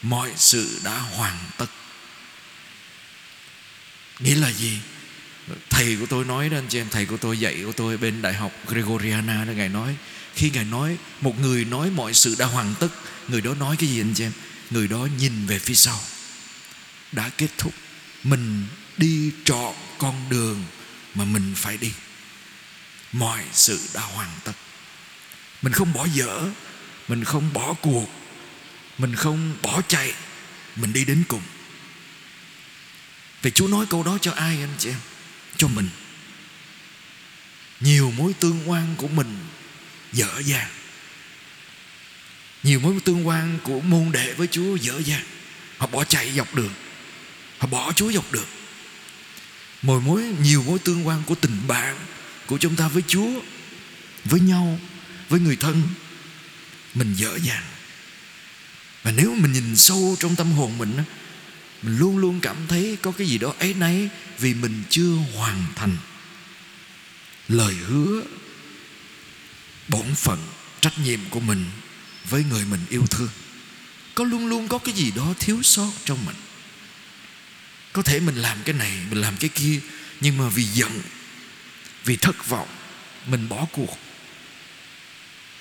Mọi 0.02 0.30
sự 0.36 0.80
đã 0.84 0.98
hoàn 0.98 1.36
tất. 1.58 1.66
Nghĩa 4.20 4.34
là 4.34 4.52
gì? 4.52 4.78
Thầy 5.70 5.96
của 6.00 6.06
tôi 6.06 6.24
nói 6.24 6.48
đó 6.48 6.58
anh 6.58 6.66
chị 6.68 6.80
em, 6.80 6.88
Thầy 6.90 7.06
của 7.06 7.16
tôi 7.16 7.38
dạy 7.38 7.62
của 7.64 7.72
tôi 7.72 7.96
bên 7.96 8.22
Đại 8.22 8.34
học 8.34 8.52
Gregoriana 8.66 9.44
đó 9.44 9.52
Ngài 9.52 9.68
nói. 9.68 9.96
Khi 10.34 10.50
Ngài 10.50 10.64
nói, 10.64 10.96
Một 11.20 11.40
người 11.40 11.64
nói 11.64 11.90
mọi 11.90 12.14
sự 12.14 12.34
đã 12.38 12.46
hoàn 12.46 12.74
tất, 12.80 12.88
Người 13.28 13.40
đó 13.40 13.54
nói 13.54 13.76
cái 13.78 13.88
gì 13.88 14.00
anh 14.00 14.14
chị 14.14 14.24
em? 14.24 14.32
Người 14.70 14.88
đó 14.88 15.08
nhìn 15.18 15.46
về 15.46 15.58
phía 15.58 15.74
sau. 15.74 16.00
Đã 17.12 17.28
kết 17.28 17.48
thúc. 17.58 17.74
Mình 18.22 18.66
đi 18.96 19.32
trọn 19.44 19.74
con 19.98 20.28
đường 20.28 20.64
mà 21.14 21.24
mình 21.24 21.52
phải 21.56 21.76
đi. 21.76 21.92
Mọi 23.12 23.40
sự 23.52 23.80
đã 23.94 24.00
hoàn 24.00 24.30
tất. 24.44 24.52
Mình 25.62 25.72
không 25.72 25.92
bỏ 25.92 26.06
dở. 26.14 26.42
Mình 27.08 27.24
không 27.24 27.52
bỏ 27.52 27.72
cuộc. 27.72 28.06
Mình 28.98 29.14
không 29.14 29.56
bỏ 29.62 29.82
chạy. 29.88 30.12
Mình 30.76 30.92
đi 30.92 31.04
đến 31.04 31.24
cùng 31.28 31.42
thì 33.46 33.52
chúa 33.54 33.68
nói 33.68 33.86
câu 33.90 34.02
đó 34.02 34.18
cho 34.20 34.32
ai 34.32 34.60
anh 34.60 34.74
chị 34.78 34.88
em? 34.88 34.98
Cho 35.56 35.68
mình. 35.68 35.88
Nhiều 37.80 38.12
mối 38.16 38.32
tương 38.40 38.70
quan 38.70 38.94
của 38.96 39.08
mình 39.08 39.38
dở 40.12 40.38
dàng. 40.44 40.70
Nhiều 42.62 42.80
mối 42.80 42.94
tương 43.04 43.28
quan 43.28 43.58
của 43.62 43.80
môn 43.80 44.12
đệ 44.12 44.32
với 44.32 44.46
chúa 44.46 44.76
dở 44.76 44.98
dàng. 45.04 45.24
Họ 45.78 45.86
bỏ 45.86 46.04
chạy 46.04 46.30
dọc 46.30 46.54
đường. 46.54 46.74
Họ 47.58 47.66
bỏ 47.66 47.92
chúa 47.92 48.12
dọc 48.12 48.32
đường. 48.32 48.46
Mọi 49.82 50.00
mối, 50.00 50.22
nhiều 50.42 50.62
mối 50.62 50.78
tương 50.78 51.06
quan 51.06 51.22
của 51.26 51.34
tình 51.34 51.66
bạn 51.66 51.96
của 52.46 52.58
chúng 52.58 52.76
ta 52.76 52.88
với 52.88 53.02
Chúa, 53.08 53.30
với 54.24 54.40
nhau, 54.40 54.80
với 55.28 55.40
người 55.40 55.56
thân, 55.56 55.82
mình 56.94 57.14
dở 57.14 57.38
dàng. 57.42 57.64
Và 59.02 59.10
nếu 59.10 59.34
mình 59.34 59.52
nhìn 59.52 59.76
sâu 59.76 60.16
trong 60.18 60.36
tâm 60.36 60.52
hồn 60.52 60.78
mình 60.78 60.96
mình 61.86 61.98
luôn 61.98 62.18
luôn 62.18 62.40
cảm 62.40 62.56
thấy 62.68 62.96
có 63.02 63.12
cái 63.12 63.26
gì 63.26 63.38
đó 63.38 63.54
ấy 63.58 63.74
nấy 63.74 64.08
vì 64.38 64.54
mình 64.54 64.82
chưa 64.90 65.12
hoàn 65.34 65.64
thành. 65.76 65.96
Lời 67.48 67.74
hứa, 67.74 68.22
bổn 69.88 70.14
phận, 70.14 70.38
trách 70.80 70.98
nhiệm 70.98 71.20
của 71.30 71.40
mình 71.40 71.64
với 72.30 72.44
người 72.44 72.64
mình 72.64 72.80
yêu 72.88 73.06
thương, 73.10 73.28
có 74.14 74.24
luôn 74.24 74.46
luôn 74.46 74.68
có 74.68 74.78
cái 74.78 74.94
gì 74.94 75.10
đó 75.16 75.34
thiếu 75.40 75.62
sót 75.62 75.92
trong 76.04 76.26
mình. 76.26 76.36
Có 77.92 78.02
thể 78.02 78.20
mình 78.20 78.36
làm 78.36 78.58
cái 78.64 78.74
này, 78.74 78.98
mình 79.10 79.20
làm 79.20 79.36
cái 79.36 79.50
kia, 79.54 79.80
nhưng 80.20 80.36
mà 80.36 80.48
vì 80.48 80.62
giận, 80.62 81.02
vì 82.04 82.16
thất 82.16 82.48
vọng, 82.48 82.68
mình 83.26 83.48
bỏ 83.48 83.66
cuộc. 83.72 83.98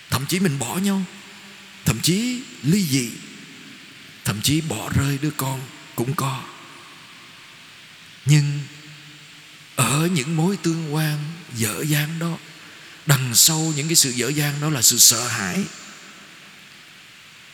Thậm 0.09 0.25
chí 0.25 0.39
mình 0.39 0.59
bỏ 0.59 0.77
nhau, 0.77 1.05
thậm 1.85 1.99
chí 2.01 2.41
ly 2.63 2.83
dị, 2.83 3.09
thậm 4.23 4.41
chí 4.41 4.61
bỏ 4.61 4.89
rơi 4.95 5.17
đứa 5.21 5.31
con 5.37 5.61
cũng 5.95 6.13
có. 6.15 6.43
Nhưng 8.25 8.59
ở 9.75 10.09
những 10.13 10.35
mối 10.35 10.57
tương 10.57 10.93
quan, 10.93 11.19
dở 11.55 11.83
dang 11.87 12.19
đó, 12.19 12.37
đằng 13.05 13.35
sau 13.35 13.73
những 13.75 13.87
cái 13.87 13.95
sự 13.95 14.09
dở 14.09 14.27
dang 14.27 14.61
đó 14.61 14.69
là 14.69 14.81
sự 14.81 14.97
sợ 14.97 15.27
hãi. 15.27 15.63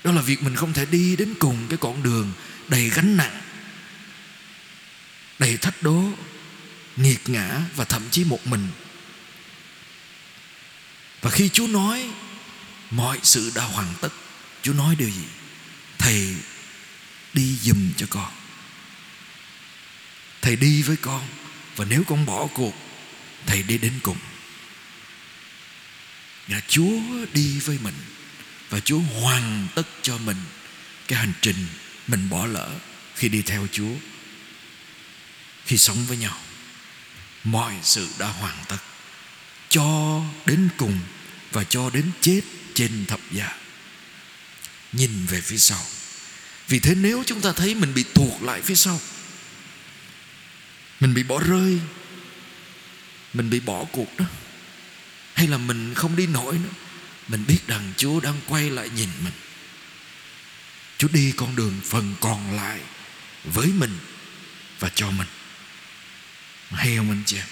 Đó 0.04 0.12
là 0.12 0.22
việc 0.22 0.44
mình 0.44 0.56
không 0.56 0.74
thể 0.74 0.86
đi 0.86 1.16
đến 1.16 1.34
cùng 1.40 1.68
cái 1.70 1.78
con 1.82 2.04
đường 2.04 2.32
đầy 2.68 2.90
gánh 2.90 3.18
nặng, 3.18 3.42
đầy 5.40 5.58
thách 5.58 5.84
đố, 5.84 6.04
nghiệt 6.98 7.30
ngã 7.30 7.62
và 7.76 7.86
thậm 7.86 8.02
chí 8.12 8.24
một 8.24 8.48
mình. 8.48 8.68
Và 11.22 11.30
khi 11.30 11.50
Chúa 11.50 11.68
nói, 11.68 12.10
mọi 12.92 13.20
sự 13.24 13.52
đã 13.56 13.64
hoàn 13.64 13.94
tất. 14.02 14.10
Chúa 14.62 14.74
nói 14.74 14.96
điều 14.96 15.10
gì? 15.10 15.26
Thầy 15.98 16.36
đi 17.34 17.58
giùm 17.64 17.94
cho 17.98 18.06
con. 18.10 18.32
Thầy 20.42 20.56
đi 20.56 20.82
với 20.82 20.96
con, 20.98 21.28
Và 21.76 21.86
nếu 21.86 22.04
con 22.08 22.26
bỏ 22.26 22.48
cuộc, 22.54 22.74
Thầy 23.46 23.64
đi 23.64 23.78
đến 23.78 23.94
cùng. 24.04 24.18
Là 26.48 26.62
Chúa 26.68 27.00
đi 27.34 27.60
với 27.60 27.78
mình, 27.84 27.94
Và 28.70 28.80
Chúa 28.80 29.00
hoàn 29.00 29.68
tất 29.76 29.88
cho 30.02 30.18
mình 30.18 30.38
Cái 31.08 31.20
hành 31.20 31.34
trình 31.42 31.68
mình 32.08 32.30
bỏ 32.30 32.46
lỡ 32.46 32.70
Khi 33.16 33.30
đi 33.30 33.42
theo 33.42 33.68
Chúa, 33.72 33.94
Khi 35.66 35.78
sống 35.78 36.06
với 36.06 36.18
nhau. 36.18 36.38
Mọi 37.44 37.74
sự 37.84 38.10
đã 38.20 38.28
hoàn 38.28 38.66
tất, 38.68 38.78
Cho 39.70 40.22
đến 40.46 40.70
cùng 40.78 41.00
Và 41.52 41.64
cho 41.64 41.90
đến 41.90 42.12
chết 42.22 42.42
trên 42.74 43.06
thập 43.06 43.20
giá. 43.32 43.58
Nhìn 44.94 45.26
về 45.26 45.42
phía 45.42 45.58
sau. 45.58 45.86
Vì 46.72 46.80
thế 46.80 46.96
nếu 46.96 47.24
chúng 47.26 47.42
ta 47.42 47.52
thấy 47.52 47.76
mình 47.76 47.94
bị 47.94 48.04
tuột 48.04 48.42
lại 48.42 48.62
phía 48.62 48.76
sau, 48.76 49.02
Mình 51.00 51.14
bị 51.14 51.24
bỏ 51.24 51.40
rơi, 51.40 51.80
Mình 53.34 53.50
bị 53.50 53.60
bỏ 53.60 53.84
cuộc 53.92 54.18
đó, 54.18 54.26
hay 55.34 55.48
là 55.48 55.58
mình 55.58 55.94
không 55.94 56.16
đi 56.16 56.28
nổi 56.28 56.54
nữa, 56.54 56.70
mình 57.28 57.46
biết 57.48 57.60
rằng 57.68 57.94
Chúa 57.98 58.20
đang 58.20 58.42
quay 58.48 58.70
lại 58.70 58.90
nhìn 58.90 59.10
mình. 59.24 59.34
Chúa 60.98 61.08
đi 61.08 61.34
con 61.38 61.56
đường 61.56 61.80
phần 61.84 62.16
còn 62.20 62.56
lại 62.56 62.80
với 63.44 63.68
mình 63.68 63.98
và 64.80 64.92
cho 64.96 65.12
mình. 65.12 65.28
Hay 66.70 66.98
không 66.98 67.10
anh 67.10 67.24
chị 67.26 67.38
em? 67.38 67.48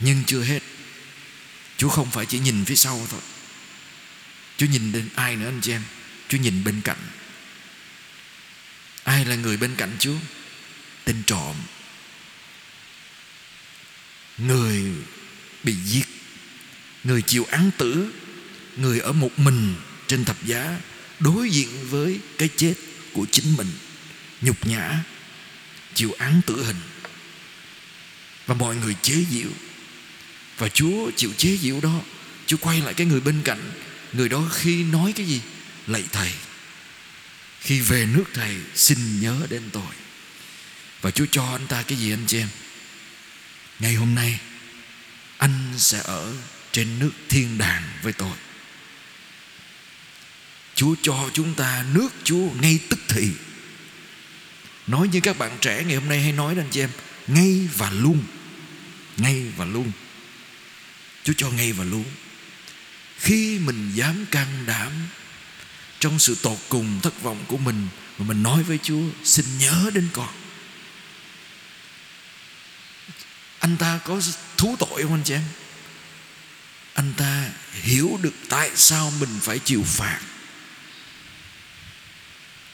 Nhưng 0.00 0.24
chưa 0.26 0.42
hết, 0.42 0.62
Chúa 1.76 1.88
không 1.88 2.10
phải 2.10 2.26
chỉ 2.26 2.38
nhìn 2.38 2.64
phía 2.64 2.76
sau 2.76 3.06
thôi. 3.10 3.20
Chúa 4.56 4.66
nhìn 4.66 4.92
đến 4.92 5.08
ai 5.14 5.36
nữa 5.36 5.48
anh 5.48 5.60
chị 5.60 5.72
em? 5.72 5.82
Chúa 6.28 6.38
nhìn 6.38 6.64
bên 6.64 6.80
cạnh. 6.84 6.98
Ai 9.10 9.24
là 9.24 9.34
người 9.34 9.56
bên 9.56 9.74
cạnh 9.76 9.96
Chúa? 9.98 10.16
Tên 11.04 11.22
trộm. 11.26 11.56
Người 14.38 14.82
bị 15.62 15.74
giết. 15.84 16.06
Người 17.04 17.22
chịu 17.22 17.46
án 17.50 17.70
tử. 17.78 18.12
Người 18.76 19.00
ở 19.00 19.12
một 19.12 19.38
mình 19.38 19.74
trên 20.06 20.24
thập 20.24 20.44
giá, 20.44 20.78
Đối 21.18 21.50
diện 21.50 21.68
với 21.88 22.20
cái 22.38 22.48
chết 22.56 22.74
của 23.12 23.26
chính 23.32 23.56
mình. 23.56 23.66
Nhục 24.40 24.66
nhã, 24.66 25.04
Chịu 25.94 26.12
án 26.18 26.40
tử 26.46 26.64
hình. 26.64 26.80
Và 28.46 28.54
mọi 28.54 28.76
người 28.76 28.94
chế 29.02 29.24
giễu. 29.30 29.50
Và 30.58 30.68
Chúa 30.68 31.10
chịu 31.16 31.32
chế 31.36 31.56
giễu 31.56 31.80
đó. 31.80 32.00
Chúa 32.46 32.56
quay 32.56 32.80
lại 32.80 32.94
cái 32.94 33.06
người 33.06 33.20
bên 33.20 33.42
cạnh. 33.44 33.70
Người 34.12 34.28
đó 34.28 34.48
khi 34.52 34.84
nói 34.84 35.12
cái 35.16 35.26
gì? 35.26 35.40
Lạy 35.86 36.04
Thầy. 36.12 36.32
Khi 37.60 37.80
về 37.80 38.06
nước 38.06 38.24
Thầy 38.34 38.56
xin 38.74 39.20
nhớ 39.20 39.46
đến 39.50 39.62
tôi. 39.72 39.92
Và 41.00 41.10
Chúa 41.10 41.26
cho 41.30 41.44
anh 41.52 41.66
ta 41.66 41.82
cái 41.82 41.98
gì 41.98 42.12
anh 42.12 42.24
chị 42.26 42.38
em? 42.38 42.48
Ngày 43.78 43.94
hôm 43.94 44.14
nay, 44.14 44.38
Anh 45.38 45.72
sẽ 45.76 46.00
ở 46.04 46.34
trên 46.72 46.98
nước 46.98 47.10
thiên 47.28 47.58
đàng 47.58 47.82
với 48.02 48.12
tôi. 48.12 48.36
Chúa 50.74 50.94
cho 51.02 51.30
chúng 51.32 51.54
ta 51.54 51.84
nước 51.94 52.08
Chúa 52.24 52.50
ngay 52.60 52.78
tức 52.88 52.98
thì. 53.08 53.28
Nói 54.86 55.08
như 55.08 55.20
các 55.20 55.38
bạn 55.38 55.58
trẻ 55.60 55.84
ngày 55.84 55.96
hôm 55.96 56.08
nay 56.08 56.20
hay 56.20 56.32
nói 56.32 56.54
anh 56.56 56.70
chị 56.70 56.80
em, 56.80 56.90
Ngay 57.26 57.68
và 57.76 57.90
luôn. 57.90 58.24
Ngay 59.16 59.44
và 59.56 59.64
luôn. 59.64 59.92
Chúa 61.24 61.32
cho 61.36 61.50
ngay 61.50 61.72
và 61.72 61.84
luôn. 61.84 62.04
Khi 63.18 63.58
mình 63.58 63.92
dám 63.94 64.26
can 64.30 64.66
đảm 64.66 64.92
trong 66.00 66.18
sự 66.18 66.36
tột 66.42 66.58
cùng 66.68 67.00
thất 67.02 67.22
vọng 67.22 67.44
của 67.48 67.56
mình 67.56 67.88
Mà 68.18 68.24
mình 68.24 68.42
nói 68.42 68.62
với 68.62 68.78
Chúa, 68.82 69.02
Xin 69.24 69.44
nhớ 69.58 69.90
đến 69.94 70.08
con. 70.12 70.28
Anh 73.58 73.76
ta 73.76 74.00
có 74.04 74.20
thú 74.56 74.76
tội 74.78 75.02
không 75.02 75.14
anh 75.14 75.22
chị 75.24 75.34
em? 75.34 75.42
Anh 76.94 77.12
ta 77.16 77.50
hiểu 77.72 78.18
được 78.22 78.34
tại 78.48 78.70
sao 78.74 79.12
mình 79.20 79.38
phải 79.42 79.58
chịu 79.58 79.82
phạt, 79.86 80.20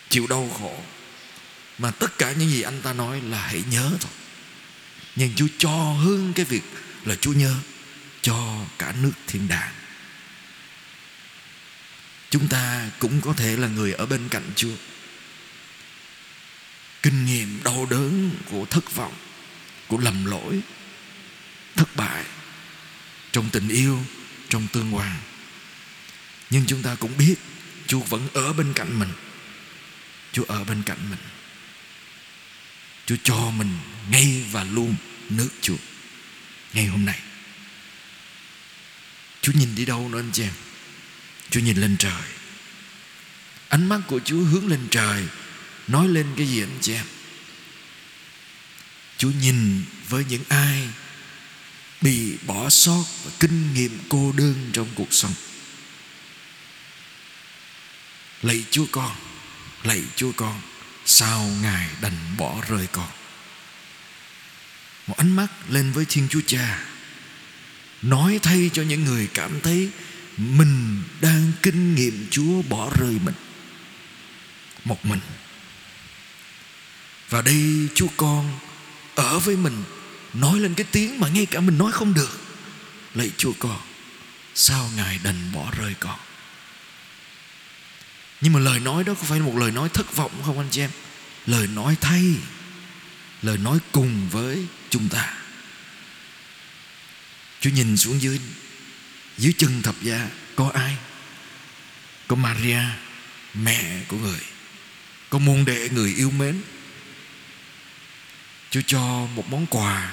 chịu 0.08 0.26
đau 0.26 0.56
khổ. 0.60 0.82
Mà 1.78 1.90
tất 1.90 2.18
cả 2.18 2.32
những 2.32 2.50
gì 2.50 2.62
anh 2.62 2.82
ta 2.82 2.92
nói 2.92 3.20
là 3.20 3.38
hãy 3.38 3.62
nhớ 3.70 3.90
thôi. 4.00 4.12
Nhưng 5.16 5.34
Chúa 5.34 5.46
cho 5.58 5.70
hơn 5.92 6.32
cái 6.36 6.44
việc 6.44 6.62
là 7.04 7.14
Chúa 7.20 7.32
nhớ 7.32 7.54
cho 8.22 8.58
cả 8.78 8.94
nước 9.02 9.12
thiên 9.26 9.48
đàng 9.48 9.72
chúng 12.30 12.48
ta 12.48 12.90
cũng 12.98 13.20
có 13.20 13.32
thể 13.32 13.56
là 13.56 13.68
người 13.68 13.92
ở 13.92 14.06
bên 14.06 14.28
cạnh 14.28 14.50
Chúa. 14.56 14.76
Kinh 17.02 17.26
nghiệm 17.26 17.60
đau 17.64 17.86
đớn 17.90 18.30
của 18.50 18.66
thất 18.66 18.94
vọng, 18.94 19.14
của 19.86 19.98
lầm 19.98 20.24
lỗi, 20.24 20.60
thất 21.76 21.96
bại 21.96 22.24
trong 23.32 23.50
tình 23.50 23.68
yêu, 23.68 23.98
trong 24.48 24.66
tương 24.72 24.94
quan. 24.94 25.16
Nhưng 26.50 26.66
chúng 26.66 26.82
ta 26.82 26.94
cũng 26.94 27.16
biết 27.18 27.34
Chúa 27.86 28.00
vẫn 28.00 28.28
ở 28.34 28.52
bên 28.52 28.72
cạnh 28.72 28.98
mình. 28.98 29.12
Chúa 30.32 30.44
ở 30.44 30.64
bên 30.64 30.82
cạnh 30.82 31.10
mình. 31.10 31.18
Chúa 33.06 33.16
cho 33.22 33.50
mình 33.50 33.78
ngay 34.10 34.44
và 34.50 34.64
luôn 34.64 34.94
nước 35.30 35.48
Chúa. 35.60 35.76
Ngày 36.72 36.86
hôm 36.86 37.04
nay, 37.04 37.18
Chúa 39.42 39.52
nhìn 39.52 39.74
đi 39.74 39.84
đâu 39.84 40.08
nữa 40.08 40.18
anh 40.18 40.30
chị 40.32 40.42
em? 40.42 40.52
Chúa 41.50 41.60
nhìn 41.60 41.76
lên 41.76 41.96
trời. 41.98 42.22
Ánh 43.68 43.88
mắt 43.88 44.00
của 44.06 44.20
Chúa 44.24 44.40
hướng 44.40 44.68
lên 44.68 44.88
trời, 44.90 45.26
Nói 45.88 46.08
lên 46.08 46.26
cái 46.36 46.46
gì 46.46 46.60
anh 46.60 46.78
chị 46.80 46.94
em? 46.94 47.06
Chúa 49.18 49.30
nhìn 49.40 49.84
với 50.08 50.24
những 50.28 50.42
ai 50.48 50.88
bị 52.00 52.36
bỏ 52.46 52.70
sót 52.70 53.04
và 53.24 53.30
kinh 53.40 53.74
nghiệm 53.74 53.98
cô 54.08 54.32
đơn 54.32 54.70
trong 54.72 54.88
cuộc 54.94 55.14
sống. 55.14 55.34
Lạy 58.42 58.64
chúa 58.70 58.86
con, 58.92 59.16
lạy 59.84 60.02
chúa 60.16 60.32
con, 60.36 60.60
sao 61.04 61.50
ngài 61.62 61.88
đành 62.00 62.36
bỏ 62.38 62.60
rơi 62.68 62.86
con? 62.92 63.08
Một 65.06 65.16
ánh 65.16 65.36
mắt 65.36 65.48
lên 65.68 65.92
với 65.92 66.04
thiên 66.04 66.28
chúa 66.30 66.40
cha, 66.46 66.84
nói 68.02 68.40
thay 68.42 68.70
cho 68.72 68.82
những 68.82 69.04
người 69.04 69.28
cảm 69.34 69.60
thấy 69.60 69.90
mình 70.36 71.02
đang 71.20 71.52
kinh 71.62 71.94
nghiệm 71.94 72.26
chúa 72.30 72.62
bỏ 72.62 72.90
rơi 72.98 73.18
mình. 73.24 73.34
Một 74.84 75.06
mình. 75.06 75.20
Và 77.28 77.42
đây 77.42 77.88
chúa 77.94 78.08
con 78.16 78.58
ở 79.14 79.38
với 79.38 79.56
mình, 79.56 79.84
nói 80.34 80.60
lên 80.60 80.74
cái 80.74 80.86
tiếng 80.92 81.20
mà 81.20 81.28
ngay 81.28 81.46
cả 81.46 81.60
mình 81.60 81.78
nói 81.78 81.92
không 81.92 82.14
được. 82.14 82.40
Lạy 83.14 83.30
chúa 83.36 83.52
con, 83.58 83.80
sao 84.54 84.90
ngài 84.96 85.18
đành 85.24 85.52
bỏ 85.52 85.70
rơi 85.78 85.94
con? 86.00 86.18
Nhưng 88.40 88.52
mà 88.52 88.60
lời 88.60 88.80
nói 88.80 89.04
đó 89.04 89.14
có 89.14 89.22
phải 89.22 89.38
là 89.38 89.46
một 89.46 89.56
lời 89.56 89.70
nói 89.70 89.88
thất 89.88 90.16
vọng 90.16 90.42
không 90.44 90.58
anh 90.58 90.68
chị 90.70 90.80
em? 90.80 90.90
Lời 91.46 91.66
nói 91.66 91.96
thay, 92.00 92.34
lời 93.42 93.58
nói 93.58 93.78
cùng 93.92 94.28
với 94.28 94.66
chúng 94.90 95.08
ta. 95.08 95.34
Chúa 97.60 97.70
nhìn 97.70 97.96
xuống 97.96 98.22
dưới 98.22 98.40
dưới 99.38 99.52
chân 99.58 99.82
thập 99.82 100.02
giá 100.02 100.28
có 100.56 100.70
ai 100.74 100.96
có 102.28 102.36
Maria 102.36 102.82
mẹ 103.54 104.00
của 104.08 104.16
người 104.16 104.40
có 105.30 105.38
môn 105.38 105.64
đệ 105.64 105.88
người 105.88 106.14
yêu 106.14 106.30
mến 106.30 106.62
Chúa 108.70 108.80
cho 108.86 109.00
một 109.34 109.48
món 109.50 109.66
quà 109.66 110.12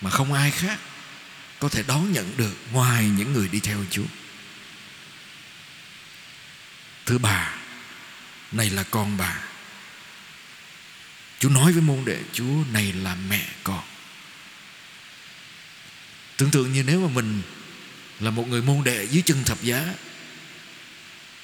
mà 0.00 0.10
không 0.10 0.32
ai 0.32 0.50
khác 0.50 0.78
có 1.58 1.68
thể 1.68 1.82
đón 1.86 2.12
nhận 2.12 2.36
được 2.36 2.54
ngoài 2.72 3.08
những 3.08 3.32
người 3.32 3.48
đi 3.48 3.60
theo 3.60 3.84
Chúa. 3.90 4.06
Thứ 7.06 7.18
bà, 7.18 7.54
này 8.52 8.70
là 8.70 8.82
con 8.82 9.16
bà. 9.16 9.38
Chúa 11.38 11.48
nói 11.48 11.72
với 11.72 11.82
môn 11.82 12.04
đệ 12.04 12.22
Chúa 12.32 12.64
này 12.72 12.92
là 12.92 13.14
mẹ 13.28 13.48
con. 13.64 13.84
Tưởng 16.36 16.50
tượng 16.50 16.72
như 16.72 16.82
nếu 16.82 17.00
mà 17.00 17.14
mình 17.14 17.42
là 18.20 18.30
một 18.30 18.48
người 18.48 18.62
môn 18.62 18.84
đệ 18.84 19.06
dưới 19.10 19.22
chân 19.26 19.44
thập 19.44 19.62
giá. 19.62 19.94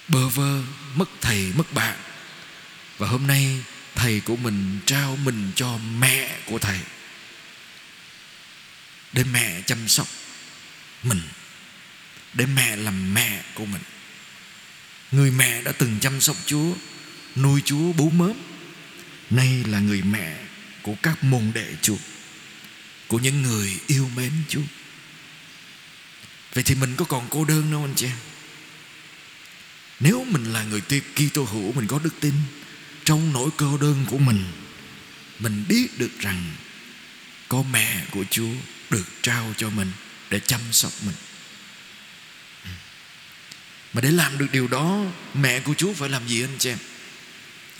Bơ 0.09 0.29
vơ, 0.29 0.63
mất 0.95 1.09
thầy, 1.21 1.53
mất 1.57 1.73
bạn 1.73 1.97
và 2.99 3.09
hôm 3.09 3.27
nay 3.27 3.63
thầy 3.95 4.21
của 4.21 4.37
mình 4.37 4.81
trao 4.87 5.17
mình 5.17 5.51
cho 5.55 5.79
mẹ 5.99 6.39
của 6.47 6.59
thầy. 6.59 6.79
Để 9.13 9.25
mẹ 9.25 9.63
chăm 9.67 9.89
sóc 9.89 10.09
mình. 11.03 11.21
Để 12.35 12.47
mẹ 12.47 12.77
làm 12.77 13.15
mẹ 13.15 13.43
của 13.55 13.67
mình. 13.67 13.83
Người 15.13 15.31
mẹ 15.31 15.63
đã 15.63 15.73
từng 15.73 15.99
chăm 16.01 16.21
sóc 16.21 16.37
chúa 16.47 16.75
nuôi 17.37 17.63
chúa 17.65 17.93
bú 17.93 18.11
mớm. 18.11 18.33
Nay 19.31 19.65
là 19.67 19.79
người 19.79 20.03
mẹ 20.03 20.37
của 20.83 20.95
các 21.03 21.25
môn 21.25 21.51
đệ 21.55 21.75
chúa 21.83 21.97
của 23.07 23.19
những 23.19 23.43
người 23.43 23.81
yêu 23.87 24.11
mến 24.17 24.33
chúa 24.49 24.63
vậy 26.55 26.65
thì 26.65 26.75
mình 26.75 26.97
có 26.97 27.05
còn 27.05 27.27
cô 27.31 27.45
đơn 27.45 27.71
đâu 27.71 27.85
anh 27.85 27.95
chị? 27.97 28.07
Em 28.07 28.17
nếu 30.01 30.27
mình 30.31 30.53
là 30.53 30.63
người 30.63 30.81
Kitô 31.15 31.45
hữu, 31.45 31.73
mình 31.73 31.87
có 31.87 32.01
đức 32.05 32.15
tin 32.21 32.35
trong 33.05 33.33
nỗi 33.33 33.51
cô 33.57 33.79
đơn 33.79 34.05
của 34.11 34.19
mình 34.19 34.45
mình 35.39 35.65
biết 35.69 35.99
được 35.99 36.19
rằng 36.19 36.45
có 37.49 37.63
mẹ 37.63 38.05
của 38.11 38.25
Chúa 38.31 38.51
được 38.91 39.07
trao 39.23 39.55
cho 39.57 39.71
mình 39.71 39.93
để 40.31 40.41
chăm 40.41 40.61
sóc 40.73 40.93
mình. 41.07 41.15
Mà 43.93 44.01
để 44.01 44.11
làm 44.11 44.39
được 44.39 44.47
điều 44.53 44.69
đó, 44.69 45.05
mẹ 45.35 45.61
của 45.61 45.75
Chúa 45.75 45.93
phải 45.93 46.09
làm 46.09 46.29
gì 46.29 46.43
anh 46.43 46.59
chị 46.59 46.71
em? 46.71 46.79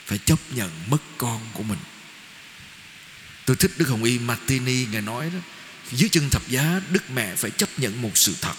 Phải 0.07 0.19
chấp 0.19 0.39
nhận 0.53 0.71
mất 0.91 0.99
con 1.19 1.41
của 1.53 1.63
mình. 1.63 1.79
Tôi 3.45 3.57
thích 3.57 3.71
Đức 3.77 3.89
Hồng 3.89 4.05
Y 4.05 4.19
Martini 4.19 4.87
ngài 4.87 5.03
nói 5.03 5.31
đó 5.31 5.39
dưới 5.93 6.09
chân 6.09 6.31
thập 6.31 6.49
giá 6.49 6.81
Đức 6.91 7.11
mẹ 7.11 7.35
phải 7.37 7.51
chấp 7.51 7.79
nhận 7.79 8.03
một 8.03 8.11
sự 8.15 8.35
thật. 8.41 8.55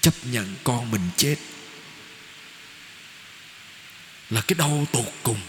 Chấp 0.00 0.14
nhận 0.24 0.54
con 0.64 0.90
mình 0.90 1.10
chết 1.16 1.36
là 4.30 4.40
cái 4.40 4.54
đau 4.54 4.86
tột 4.92 5.12
cùng. 5.22 5.40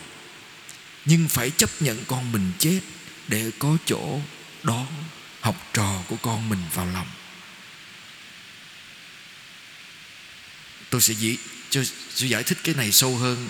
Nhưng 1.05 1.27
phải 1.27 1.50
chấp 1.50 1.70
nhận 1.79 2.03
con 2.08 2.32
mình 2.32 2.51
chết 2.60 2.79
để 3.27 3.51
có 3.60 3.77
chỗ 3.86 4.20
đón 4.63 4.88
học 5.41 5.70
trò 5.74 6.03
của 6.08 6.15
con 6.15 6.50
mình 6.50 6.62
vào 6.74 6.86
lòng. 6.86 7.08
Tôi 10.89 11.01
sẽ 11.01 11.13
dĩ 11.13 11.38
cho, 11.70 11.84
sẽ 12.15 12.27
giải 12.27 12.44
thích 12.44 12.58
cái 12.63 12.75
này 12.75 12.91
sâu 12.91 13.17
hơn 13.17 13.50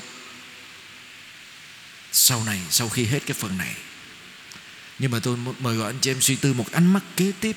sau 2.11 2.43
này 2.43 2.61
sau 2.69 2.89
khi 2.89 3.05
hết 3.05 3.19
cái 3.25 3.37
phần 3.39 3.57
này 3.57 3.75
nhưng 4.99 5.11
mà 5.11 5.19
tôi 5.19 5.37
mời 5.59 5.75
gọi 5.75 5.89
anh 5.89 5.99
chị 6.01 6.11
em 6.11 6.21
suy 6.21 6.35
tư 6.35 6.53
một 6.53 6.71
ánh 6.71 6.93
mắt 6.93 7.03
kế 7.17 7.31
tiếp. 7.39 7.55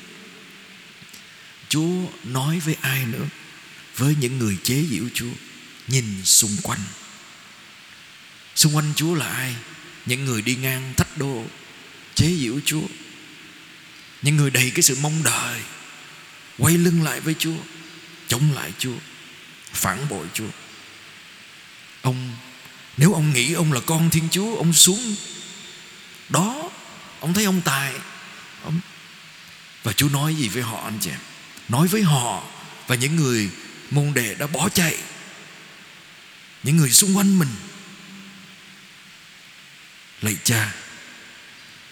Chúa 1.68 2.06
nói 2.24 2.60
với 2.60 2.76
ai 2.80 3.04
nữa? 3.06 3.26
Với 3.96 4.16
những 4.20 4.38
người 4.38 4.58
chế 4.62 4.84
giễu 4.90 5.04
Chúa, 5.14 5.32
Nhìn 5.88 6.24
xung 6.24 6.56
quanh. 6.62 6.80
Xung 8.56 8.76
quanh 8.76 8.92
Chúa 8.96 9.14
là 9.14 9.28
ai? 9.28 9.54
Những 10.06 10.24
người 10.24 10.42
đi 10.42 10.56
ngang 10.56 10.94
thách 10.96 11.18
đô, 11.18 11.44
Chế 12.14 12.36
giễu 12.40 12.60
Chúa. 12.64 12.82
Những 14.22 14.36
người 14.36 14.50
đầy 14.50 14.70
cái 14.74 14.82
sự 14.82 14.96
mong 15.02 15.22
đợi, 15.22 15.60
Quay 16.58 16.78
lưng 16.78 17.02
lại 17.02 17.20
với 17.20 17.34
Chúa, 17.38 17.56
Chống 18.28 18.52
lại 18.54 18.72
Chúa, 18.78 18.96
Phản 19.72 20.08
bội 20.08 20.26
Chúa. 20.34 20.50
Ông, 22.02 22.36
Nếu 22.96 23.12
ông 23.12 23.32
nghĩ 23.32 23.52
ông 23.52 23.72
là 23.72 23.80
con 23.80 24.10
Thiên 24.10 24.28
Chúa, 24.30 24.56
Ông 24.56 24.72
xuống 24.72 25.14
Đó 26.28 26.67
Ông 27.20 27.34
thấy 27.34 27.44
ông 27.44 27.60
tài. 27.60 27.92
Ông... 28.64 28.80
Và 29.82 29.92
Chúa 29.92 30.08
nói 30.08 30.34
gì 30.34 30.48
với 30.48 30.62
họ 30.62 30.84
anh 30.84 30.98
chị 31.00 31.10
em? 31.10 31.20
Nói 31.68 31.88
với 31.88 32.02
họ 32.02 32.44
Và 32.86 32.94
những 32.94 33.16
người 33.16 33.50
môn 33.90 34.14
đệ 34.14 34.34
đã 34.34 34.46
bỏ 34.46 34.68
chạy. 34.68 34.98
Những 36.62 36.76
người 36.76 36.90
xung 36.90 37.16
quanh 37.16 37.38
mình. 37.38 37.48
Lạy 40.20 40.36
cha, 40.44 40.72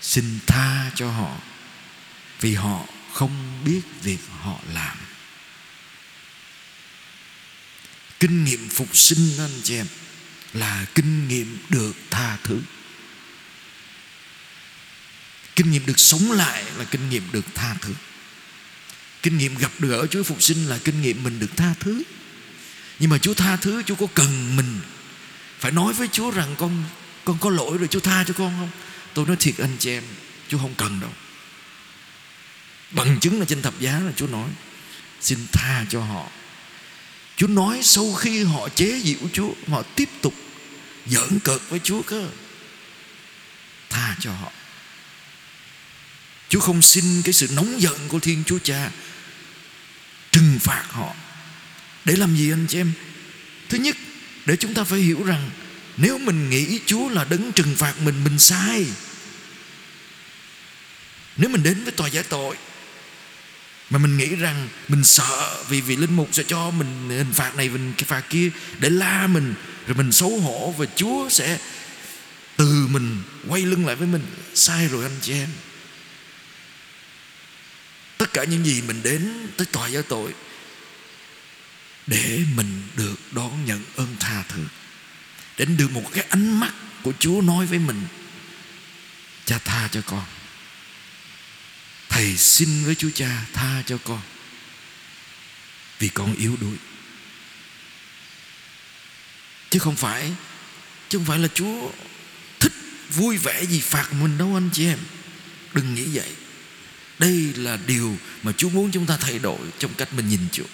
Xin 0.00 0.38
tha 0.46 0.90
cho 0.94 1.10
họ 1.10 1.36
Vì 2.40 2.54
họ 2.54 2.86
không 3.12 3.64
biết 3.64 3.80
việc 4.02 4.18
họ 4.40 4.58
làm. 4.72 4.96
Kinh 8.20 8.44
nghiệm 8.44 8.68
phục 8.68 8.96
sinh 8.96 9.38
anh 9.38 9.60
chị 9.62 9.76
em 9.76 9.86
Là 10.52 10.86
kinh 10.94 11.28
nghiệm 11.28 11.58
được 11.68 11.92
tha 12.10 12.36
thứ. 12.44 12.60
Kinh 15.56 15.70
nghiệm 15.70 15.86
được 15.86 15.98
sống 15.98 16.32
lại 16.32 16.64
là 16.78 16.84
kinh 16.84 17.10
nghiệm 17.10 17.22
được 17.32 17.44
tha 17.54 17.76
thứ. 17.80 17.92
Kinh 19.22 19.38
nghiệm 19.38 19.54
gặp 19.54 19.70
được 19.78 19.92
ở 19.92 20.06
Chúa 20.06 20.22
Phục 20.22 20.42
sinh 20.42 20.66
là 20.66 20.78
kinh 20.84 21.02
nghiệm 21.02 21.22
mình 21.24 21.38
được 21.38 21.56
tha 21.56 21.74
thứ. 21.80 22.02
Nhưng 22.98 23.10
mà 23.10 23.18
Chúa 23.18 23.34
tha 23.34 23.56
thứ, 23.56 23.82
Chúa 23.86 23.94
có 23.94 24.06
cần 24.14 24.56
mình 24.56 24.80
Phải 25.58 25.72
nói 25.72 25.92
với 25.92 26.08
Chúa 26.12 26.30
rằng 26.30 26.54
con 26.58 26.84
con 27.24 27.38
có 27.38 27.50
lỗi 27.50 27.78
rồi 27.78 27.88
Chúa 27.88 28.00
tha 28.00 28.24
cho 28.24 28.34
con 28.38 28.52
không? 28.58 28.70
Tôi 29.14 29.26
nói 29.26 29.36
thiệt 29.36 29.58
anh 29.58 29.76
chị 29.78 29.90
em, 29.90 30.02
Chúa 30.48 30.58
không 30.58 30.74
cần 30.76 31.00
đâu. 31.00 31.10
Bằng 32.90 33.20
chứng 33.20 33.38
là 33.38 33.44
trên 33.44 33.62
thập 33.62 33.80
giá 33.80 34.00
là 34.00 34.12
Chúa 34.16 34.26
nói, 34.26 34.48
Xin 35.20 35.38
tha 35.52 35.84
cho 35.88 36.00
họ. 36.00 36.28
Chúa 37.36 37.46
nói 37.46 37.80
sau 37.82 38.14
khi 38.14 38.44
họ 38.44 38.68
chế 38.68 39.00
giễu 39.04 39.28
Chúa, 39.32 39.50
Họ 39.68 39.82
tiếp 39.82 40.08
tục 40.22 40.34
giỡn 41.06 41.38
cợt 41.44 41.60
với 41.68 41.80
Chúa 41.84 42.02
cơ. 42.02 42.28
Tha 43.90 44.16
cho 44.20 44.32
họ. 44.32 44.52
Chúa 46.56 46.60
không 46.60 46.82
xin 46.82 47.22
cái 47.22 47.32
sự 47.32 47.48
nóng 47.52 47.80
giận 47.82 48.08
của 48.08 48.18
Thiên 48.18 48.42
Chúa 48.46 48.58
Cha 48.58 48.90
Trừng 50.32 50.58
phạt 50.60 50.84
họ. 50.90 51.14
Để 52.04 52.16
làm 52.16 52.36
gì 52.36 52.52
anh 52.52 52.66
chị 52.68 52.78
em? 52.78 52.92
Thứ 53.68 53.78
nhất, 53.78 53.96
để 54.46 54.56
chúng 54.56 54.74
ta 54.74 54.84
phải 54.84 54.98
hiểu 54.98 55.24
rằng 55.24 55.50
Nếu 55.96 56.18
mình 56.18 56.50
nghĩ 56.50 56.80
Chúa 56.86 57.08
là 57.08 57.24
đấng 57.24 57.52
trừng 57.52 57.74
phạt 57.76 57.94
mình 58.00 58.24
Mình 58.24 58.38
sai. 58.38 58.86
Nếu 61.36 61.50
mình 61.50 61.62
đến 61.62 61.84
với 61.84 61.92
tòa 61.92 62.08
giải 62.08 62.24
tội 62.24 62.56
mà 63.90 63.98
mình 63.98 64.16
nghĩ 64.16 64.36
rằng 64.36 64.68
mình 64.88 65.04
sợ 65.04 65.64
vì 65.68 65.80
vị 65.80 65.96
linh 65.96 66.16
mục 66.16 66.28
sẽ 66.32 66.42
cho 66.46 66.70
mình 66.70 67.08
hình 67.08 67.32
phạt 67.32 67.56
này 67.56 67.68
mình 67.68 67.92
cái 67.98 68.04
phạt 68.04 68.24
kia 68.30 68.50
để 68.78 68.90
la 68.90 69.26
mình, 69.26 69.54
rồi 69.86 69.96
mình 69.96 70.12
xấu 70.12 70.40
hổ 70.40 70.74
và 70.78 70.86
Chúa 70.96 71.28
sẽ 71.28 71.58
từ 72.56 72.86
mình 72.90 73.22
quay 73.48 73.62
lưng 73.62 73.86
lại 73.86 73.96
với 73.96 74.08
mình, 74.08 74.22
sai 74.54 74.88
rồi 74.88 75.04
anh 75.04 75.16
chị 75.22 75.32
em 75.32 75.48
tất 78.18 78.32
cả 78.32 78.44
những 78.44 78.64
gì 78.64 78.82
mình 78.82 79.02
đến 79.02 79.48
tới 79.56 79.66
tòa 79.66 79.88
giáo 79.88 80.02
tội 80.02 80.34
để 82.06 82.40
mình 82.54 82.82
được 82.96 83.16
đón 83.32 83.64
nhận 83.64 83.84
ơn 83.96 84.16
tha 84.20 84.44
thứ, 84.48 84.64
để 85.58 85.64
được 85.64 85.90
một 85.90 86.10
cái 86.12 86.24
ánh 86.28 86.60
mắt 86.60 86.72
của 87.02 87.12
Chúa 87.18 87.40
nói 87.40 87.66
với 87.66 87.78
mình, 87.78 88.02
cha, 89.44 89.58
tha 89.64 89.88
cho 89.92 90.00
con. 90.06 90.24
Thầy 92.08 92.36
xin 92.36 92.84
với 92.84 92.94
Chúa 92.94 93.10
cha 93.14 93.44
tha 93.52 93.82
cho 93.86 93.98
con 93.98 94.20
vì 95.98 96.08
con 96.08 96.34
yếu 96.34 96.56
đuối. 96.60 96.76
Chứ 99.70 99.78
không 99.78 99.96
phải, 99.96 100.32
chứ 101.08 101.18
không 101.18 101.26
phải 101.26 101.38
là 101.38 101.48
Chúa 101.54 101.90
thích 102.60 102.72
vui 103.10 103.36
vẻ 103.38 103.64
gì 103.66 103.80
phạt 103.80 104.12
mình 104.12 104.38
đâu, 104.38 104.56
anh 104.56 104.70
chị 104.72 104.86
em. 104.86 104.98
Đừng 105.74 105.94
nghĩ 105.94 106.04
vậy 106.12 106.32
đây 107.18 107.52
là 107.56 107.78
điều 107.86 108.16
mà 108.42 108.52
Chúa 108.52 108.68
muốn 108.68 108.90
chúng 108.92 109.06
ta 109.06 109.16
thay 109.16 109.38
đổi 109.38 109.58
trong 109.78 109.94
cách 109.94 110.12
mình 110.12 110.28
nhìn 110.28 110.40
Chúa. 110.52 110.64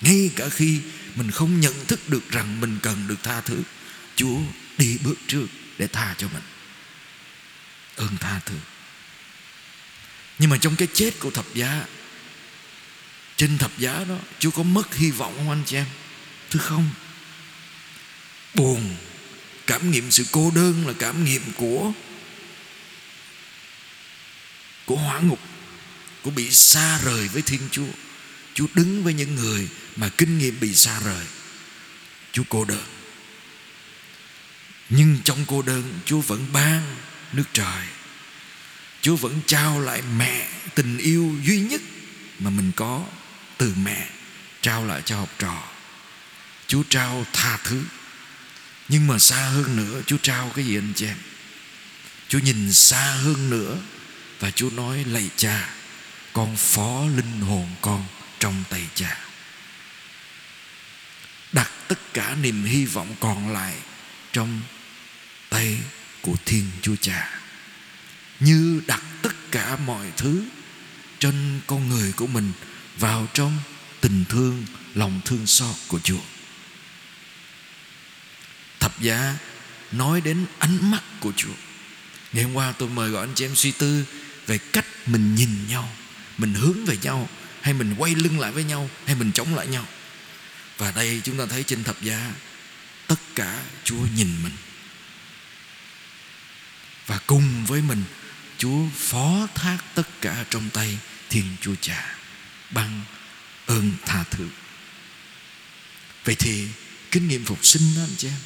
Ngay 0.00 0.30
cả 0.36 0.48
khi 0.48 0.80
mình 1.14 1.30
không 1.30 1.60
nhận 1.60 1.86
thức 1.86 2.08
được 2.08 2.30
rằng 2.30 2.60
mình 2.60 2.78
cần 2.82 3.08
được 3.08 3.22
tha 3.22 3.40
thứ, 3.40 3.62
Chúa 4.16 4.38
đi 4.78 4.98
bước 5.04 5.18
trước 5.26 5.46
để 5.78 5.86
tha 5.86 6.14
cho 6.18 6.28
mình. 6.28 6.42
Ơn 7.96 8.16
tha 8.20 8.40
thứ. 8.46 8.56
Nhưng 10.38 10.50
mà 10.50 10.56
trong 10.56 10.76
cái 10.76 10.88
chết 10.94 11.18
của 11.18 11.30
thập 11.30 11.54
giá, 11.54 11.84
trên 13.36 13.58
thập 13.58 13.78
giá 13.78 14.04
đó, 14.08 14.16
Chúa 14.38 14.50
có 14.50 14.62
mất 14.62 14.94
hy 14.94 15.10
vọng 15.10 15.34
không 15.36 15.50
anh 15.50 15.62
chị 15.66 15.76
em? 15.76 15.86
Thưa 16.50 16.60
không? 16.60 16.90
Buồn. 18.54 18.96
Cảm 19.66 19.90
nghiệm 19.90 20.10
sự 20.10 20.24
cô 20.30 20.52
đơn 20.54 20.86
là 20.86 20.92
cảm 20.98 21.24
nghiệm 21.24 21.42
của 21.56 21.92
của 24.88 24.96
hỏa 24.96 25.20
ngục, 25.20 25.40
Của 26.22 26.30
bị 26.30 26.50
xa 26.50 26.98
rời 27.04 27.28
với 27.28 27.42
Thiên 27.42 27.60
Chúa 27.70 27.92
Chúa 28.54 28.66
đứng 28.74 29.04
với 29.04 29.14
những 29.14 29.34
người 29.34 29.68
Mà 29.96 30.08
kinh 30.08 30.38
nghiệm 30.38 30.60
bị 30.60 30.74
xa 30.74 31.00
rời 31.04 31.26
Chúa 32.32 32.42
cô 32.48 32.64
đơn 32.64 32.84
Nhưng 34.88 35.18
trong 35.24 35.44
cô 35.46 35.62
đơn, 35.62 36.00
Chúa 36.04 36.20
vẫn 36.20 36.46
ban 36.52 36.96
nước 37.32 37.44
trời 37.52 37.86
Chúa 39.00 39.16
vẫn 39.16 39.40
trao 39.46 39.80
lại 39.80 40.02
mẹ 40.16 40.48
tình 40.74 40.98
yêu 40.98 41.36
duy 41.44 41.60
nhất 41.60 41.80
mà 42.38 42.50
mình 42.50 42.72
có 42.76 43.04
từ 43.58 43.74
mẹ, 43.82 44.08
trao 44.60 44.86
lại 44.86 45.02
cho 45.04 45.16
học 45.16 45.30
trò. 45.38 45.62
Chúa 46.66 46.82
trao 46.88 47.26
tha 47.32 47.58
thứ. 47.64 47.82
Nhưng 48.88 49.06
mà 49.06 49.18
xa 49.18 49.36
hơn 49.36 49.76
nữa, 49.76 50.02
Chúa 50.06 50.16
trao 50.22 50.52
cái 50.54 50.64
gì 50.64 50.76
anh 50.76 50.92
chị 50.96 51.06
em? 51.06 51.16
Chúa 52.28 52.38
nhìn 52.38 52.72
xa 52.72 53.12
hơn 53.12 53.50
nữa 53.50 53.76
và 54.40 54.50
Chúa 54.50 54.70
nói, 54.70 55.04
lạy 55.04 55.30
cha, 55.36 55.68
con 56.32 56.56
phó 56.56 57.06
linh 57.16 57.40
hồn 57.40 57.66
con 57.80 58.04
trong 58.38 58.64
tay 58.70 58.82
cha. 58.94 59.18
Đặt 61.52 61.70
tất 61.88 62.14
cả 62.14 62.36
niềm 62.42 62.64
hy 62.64 62.84
vọng 62.84 63.14
còn 63.20 63.52
lại 63.52 63.74
trong 64.32 64.60
tay 65.48 65.78
của 66.22 66.36
Thiên 66.44 66.64
Chúa 66.82 66.96
Cha. 67.00 67.40
Như 68.40 68.82
đặt 68.86 69.02
tất 69.22 69.34
cả 69.50 69.76
mọi 69.76 70.06
thứ 70.16 70.42
trên 71.18 71.60
con 71.66 71.88
người 71.88 72.12
của 72.12 72.26
mình 72.26 72.52
vào 72.98 73.26
trong 73.34 73.58
tình 74.00 74.24
thương, 74.28 74.64
lòng 74.94 75.20
thương 75.24 75.46
xót 75.46 75.74
của 75.88 75.98
Chúa. 75.98 76.20
Thập 78.80 79.00
giá 79.00 79.36
nói 79.92 80.20
đến 80.20 80.46
ánh 80.58 80.90
mắt 80.90 81.02
của 81.20 81.32
Chúa. 81.36 81.54
Ngày 82.32 82.44
hôm 82.44 82.54
qua 82.54 82.72
tôi 82.78 82.88
mời 82.88 83.10
gọi 83.10 83.26
anh 83.26 83.34
chị 83.34 83.44
em 83.44 83.54
suy 83.54 83.70
tư 83.70 84.04
về 84.48 84.58
cách 84.58 84.86
mình 85.06 85.34
nhìn 85.34 85.68
nhau, 85.68 85.88
mình 86.38 86.54
hướng 86.54 86.84
về 86.84 86.96
nhau, 87.02 87.28
hay 87.60 87.74
mình 87.74 87.94
quay 87.98 88.14
lưng 88.14 88.40
lại 88.40 88.52
với 88.52 88.64
nhau, 88.64 88.90
hay 89.06 89.14
mình 89.14 89.32
chống 89.32 89.54
lại 89.54 89.66
nhau 89.66 89.86
và 90.78 90.90
đây 90.90 91.20
chúng 91.24 91.38
ta 91.38 91.46
thấy 91.46 91.64
trên 91.64 91.84
thập 91.84 92.02
giá, 92.02 92.32
tất 93.06 93.20
cả 93.34 93.62
Chúa 93.84 94.06
nhìn 94.16 94.42
mình 94.42 94.52
và 97.06 97.20
cùng 97.26 97.64
với 97.66 97.82
mình, 97.82 98.04
Chúa 98.58 98.88
phó 98.96 99.46
thác 99.54 99.78
tất 99.94 100.08
cả 100.20 100.44
trong 100.50 100.70
tay 100.70 100.98
Thiên 101.30 101.44
Chúa 101.60 101.74
Cha 101.80 102.16
bằng 102.70 103.02
ơn 103.66 103.92
tha 104.06 104.24
thứ. 104.30 104.48
Vậy 106.24 106.34
thì 106.34 106.68
kinh 107.10 107.28
nghiệm 107.28 107.44
phục 107.44 107.64
sinh 107.64 107.94
đó, 107.96 108.02
anh 108.02 108.16
chị 108.16 108.28
em, 108.28 108.38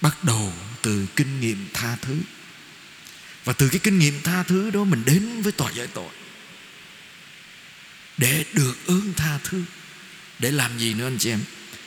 bắt 0.00 0.24
đầu 0.24 0.52
từ 0.82 1.06
kinh 1.16 1.40
nghiệm 1.40 1.68
tha 1.72 1.96
thứ. 2.02 2.16
Và 3.46 3.52
từ 3.52 3.68
cái 3.68 3.80
kinh 3.82 3.98
nghiệm 3.98 4.22
tha 4.22 4.42
thứ 4.42 4.70
đó 4.70 4.84
mình 4.84 5.02
đến 5.06 5.42
với 5.42 5.52
tòa 5.52 5.70
giải 5.72 5.86
tội. 5.86 6.10
Để 8.16 8.44
được 8.52 8.74
ơn 8.86 9.12
tha 9.16 9.38
thứ. 9.44 9.62
Để 10.38 10.50
làm 10.50 10.78
gì 10.78 10.94
nữa 10.94 11.06
anh 11.06 11.18
chị 11.18 11.30
em? 11.30 11.40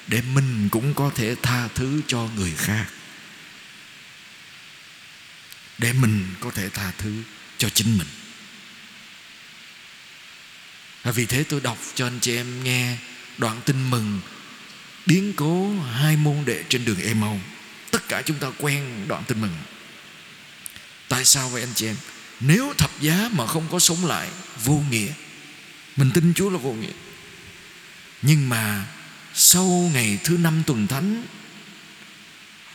Để 0.07 0.21
mình 0.21 0.69
cũng 0.71 0.93
có 0.93 1.11
thể 1.15 1.35
tha 1.43 1.67
thứ 1.67 2.01
cho 2.07 2.29
người 2.35 2.53
khác. 2.57 2.85
Để 5.77 5.93
mình 5.93 6.25
có 6.39 6.51
thể 6.51 6.69
tha 6.69 6.91
thứ 6.97 7.13
cho 7.57 7.69
chính 7.69 7.97
mình. 7.97 8.07
Và 11.03 11.11
vì 11.11 11.25
thế 11.25 11.43
tôi 11.43 11.61
đọc 11.61 11.77
cho 11.95 12.07
anh 12.07 12.19
chị 12.19 12.35
em 12.35 12.63
nghe 12.63 12.97
đoạn 13.37 13.61
tin 13.65 13.89
mừng 13.89 14.21
biến 15.05 15.33
cố 15.35 15.79
hai 15.79 16.17
môn 16.17 16.45
đệ 16.45 16.63
trên 16.69 16.85
đường 16.85 17.01
Emau 17.01 17.41
tất 17.91 18.07
cả 18.07 18.21
chúng 18.25 18.39
ta 18.39 18.47
quen 18.57 19.05
đoạn 19.07 19.23
tin 19.27 19.41
mừng 19.41 19.57
tại 21.09 21.25
sao 21.25 21.49
vậy 21.49 21.61
anh 21.61 21.73
chị 21.75 21.85
em? 21.85 21.95
Nếu 22.39 22.73
thập 22.77 23.01
giá 23.01 23.29
mà 23.31 23.47
không 23.47 23.67
có 23.71 23.79
sống 23.79 24.05
lại, 24.05 24.29
vô 24.63 24.81
nghĩa. 24.89 25.11
Mình 25.95 26.11
tin 26.13 26.33
Chúa 26.33 26.49
là 26.49 26.57
vô 26.57 26.73
nghĩa. 26.73 26.93
Nhưng 28.21 28.49
mà 28.49 28.85
sau 29.33 29.91
ngày 29.93 30.19
thứ 30.23 30.37
năm 30.37 30.63
tuần 30.65 30.87
thánh, 30.87 31.25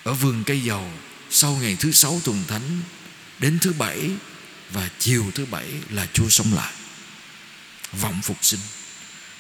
ở 0.05 0.14
vườn 0.14 0.44
cây 0.44 0.61
dầu, 0.61 0.92
sau 1.31 1.59
ngày 1.62 1.77
thứ 1.81 1.92
sáu 1.92 2.20
tuần 2.25 2.44
thánh, 2.49 2.81
đến 3.38 3.59
thứ 3.59 3.73
bảy 3.73 4.11
và 4.70 4.90
chiều 4.99 5.31
thứ 5.35 5.47
bảy 5.47 5.68
là 5.90 6.07
Chúa 6.12 6.29
sống 6.29 6.55
lại. 6.55 6.73
Vọng 7.92 8.23
phục 8.23 8.38
sinh. 8.44 8.61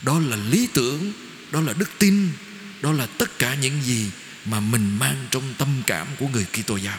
Đó 0.02 0.18
là 0.18 0.36
lý 0.36 0.68
tưởng, 0.74 1.12
đó 1.50 1.60
là 1.60 1.72
đức 1.72 1.90
tin, 1.98 2.32
đó 2.80 2.92
là 2.92 3.06
tất 3.06 3.38
cả 3.38 3.54
những 3.54 3.82
gì 3.82 4.10
mà 4.44 4.60
mình 4.60 4.98
mang 4.98 5.26
trong 5.30 5.54
tâm 5.58 5.82
cảm 5.86 6.06
của 6.18 6.28
người 6.28 6.46
Kitô 6.52 6.76
giáo. 6.76 6.98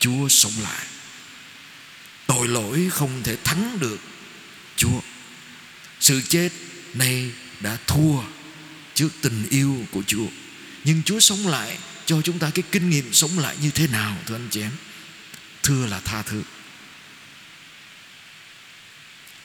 Chúa 0.00 0.28
sống 0.28 0.52
lại. 0.62 0.86
Tội 2.26 2.48
lỗi 2.48 2.88
không 2.90 3.22
thể 3.22 3.36
thắng 3.44 3.78
được 3.80 3.98
Chúa. 4.76 5.00
Sự 6.00 6.22
chết 6.28 6.48
nay 6.94 7.30
đã 7.60 7.78
thua 7.86 8.22
trước 8.94 9.08
tình 9.20 9.48
yêu 9.50 9.86
của 9.90 10.02
Chúa. 10.06 10.26
Nhưng 10.84 11.02
Chúa 11.02 11.20
sống 11.20 11.46
lại 11.46 11.78
cho 12.06 12.22
chúng 12.22 12.38
ta 12.38 12.50
cái 12.54 12.62
kinh 12.72 12.90
nghiệm 12.90 13.12
sống 13.12 13.38
lại 13.38 13.56
như 13.62 13.70
thế 13.70 13.86
nào, 13.86 14.16
thưa 14.26 14.34
anh 14.34 14.48
chị 14.50 14.60
em? 14.60 14.72
Thưa 15.62 15.86
là 15.86 16.00
tha 16.00 16.22
thứ. 16.22 16.42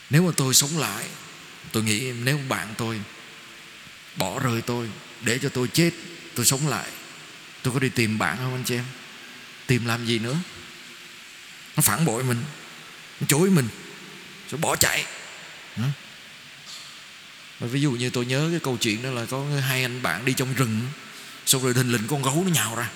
Nếu 0.09 0.23
mà 0.23 0.31
tôi 0.37 0.53
sống 0.53 0.77
lại, 0.77 1.05
tôi 1.71 1.83
nghĩ 1.83 2.11
nếu 2.23 2.39
bạn 2.49 2.73
tôi 2.77 3.01
bỏ 4.15 4.39
rơi 4.39 4.61
tôi, 4.61 4.89
để 5.21 5.39
cho 5.41 5.49
tôi 5.49 5.67
chết, 5.67 5.91
tôi 6.35 6.45
sống 6.45 6.67
lại, 6.67 6.89
tôi 7.63 7.73
có 7.73 7.79
đi 7.79 7.89
tìm 7.89 8.17
bạn 8.17 8.37
không 8.37 8.53
anh 8.53 8.63
chị 8.63 8.75
em? 8.75 8.85
Tìm 9.67 9.85
làm 9.85 10.05
gì 10.05 10.19
nữa 10.19 10.35
nó 11.75 11.81
phản 11.81 12.05
bội 12.05 12.23
mình 12.23 12.43
nó 13.19 13.27
chối 13.29 13.49
mình 13.49 13.67
rồi 14.51 14.59
bỏ 14.61 14.75
chạy 14.75 15.05
Hả? 15.75 15.91
ví 17.59 17.81
dụ 17.81 17.91
như 17.91 18.09
tôi 18.09 18.25
nhớ 18.25 18.47
cái 18.51 18.59
câu 18.59 18.77
chuyện 18.77 19.03
đó 19.03 19.09
là 19.09 19.25
có 19.25 19.45
hai 19.67 19.81
anh 19.81 20.01
bạn 20.01 20.25
đi 20.25 20.33
trong 20.33 20.53
rừng 20.53 20.81
xong 21.45 21.63
rồi 21.63 21.73
thình 21.73 21.91
lình 21.91 22.07
con 22.07 22.21
gấu 22.21 22.43
nó 22.45 22.51
nhào 22.51 22.75
ra 22.75 22.89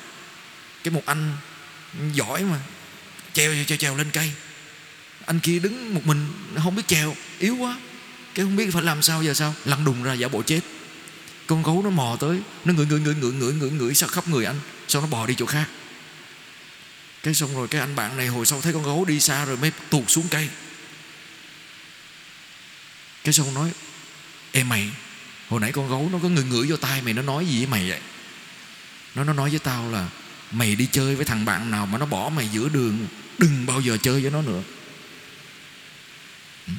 cái 0.83 0.93
một 0.93 1.01
anh 1.05 1.37
giỏi 2.13 2.43
mà 2.43 2.59
treo 3.33 3.53
treo 3.67 3.77
treo 3.77 3.95
lên 3.95 4.07
cây 4.13 4.31
anh 5.25 5.39
kia 5.39 5.59
đứng 5.59 5.93
một 5.93 6.01
mình 6.05 6.27
không 6.63 6.75
biết 6.75 6.87
treo 6.87 7.15
yếu 7.39 7.55
quá 7.55 7.77
cái 8.35 8.45
không 8.45 8.55
biết 8.55 8.69
phải 8.73 8.83
làm 8.83 9.01
sao 9.01 9.23
giờ 9.23 9.33
sao 9.33 9.53
lăn 9.65 9.85
đùng 9.85 10.03
ra 10.03 10.13
giả 10.13 10.27
bộ 10.27 10.41
chết 10.41 10.59
con 11.47 11.63
gấu 11.63 11.81
nó 11.83 11.89
mò 11.89 12.17
tới 12.19 12.39
nó 12.65 12.73
ngửi 12.73 12.85
ngửi 12.85 12.99
ngửi 12.99 13.15
ngửi 13.15 13.33
ngửi 13.33 13.53
ngửi 13.53 13.71
ngửi 13.71 13.93
sao 13.93 14.09
khắp 14.09 14.27
người 14.27 14.45
anh 14.45 14.59
sau 14.87 15.01
nó 15.01 15.07
bò 15.07 15.25
đi 15.25 15.35
chỗ 15.37 15.45
khác 15.45 15.67
cái 17.23 17.33
xong 17.33 17.55
rồi 17.55 17.67
cái 17.67 17.81
anh 17.81 17.95
bạn 17.95 18.17
này 18.17 18.27
hồi 18.27 18.45
sau 18.45 18.61
thấy 18.61 18.73
con 18.73 18.83
gấu 18.83 19.05
đi 19.05 19.19
xa 19.19 19.45
rồi 19.45 19.57
mới 19.57 19.71
tuột 19.89 20.03
xuống 20.07 20.27
cây. 20.31 20.49
Cái 23.23 23.33
xong 23.33 23.53
nói 23.53 23.71
em 24.51 24.69
mày, 24.69 24.89
hồi 25.49 25.59
nãy 25.59 25.71
con 25.71 25.89
gấu 25.89 26.09
nó 26.11 26.19
có 26.23 26.29
ngửi 26.29 26.43
ngửi 26.43 26.67
vô 26.69 26.77
tai 26.77 27.01
mày, 27.01 27.13
nó 27.13 27.21
nói 27.21 27.45
gì 27.45 27.57
với 27.57 27.67
mày 27.67 27.89
vậy? 27.89 27.99
Nó 29.15 29.23
nó 29.23 29.33
nói 29.33 29.49
với 29.49 29.59
tao 29.59 29.91
là, 29.91 30.09
mày 30.51 30.75
đi 30.75 30.87
chơi 30.91 31.15
với 31.15 31.25
thằng 31.25 31.45
bạn 31.45 31.71
nào 31.71 31.85
mà 31.85 31.97
nó 31.97 32.05
bỏ 32.05 32.29
mày 32.29 32.47
giữa 32.47 32.69
đường, 32.69 33.07
đừng 33.37 33.65
bao 33.65 33.81
giờ 33.81 33.97
chơi 34.01 34.21
với 34.21 34.31
nó 34.31 34.41
nữa. 34.41 34.61
Ừ. 36.67 36.73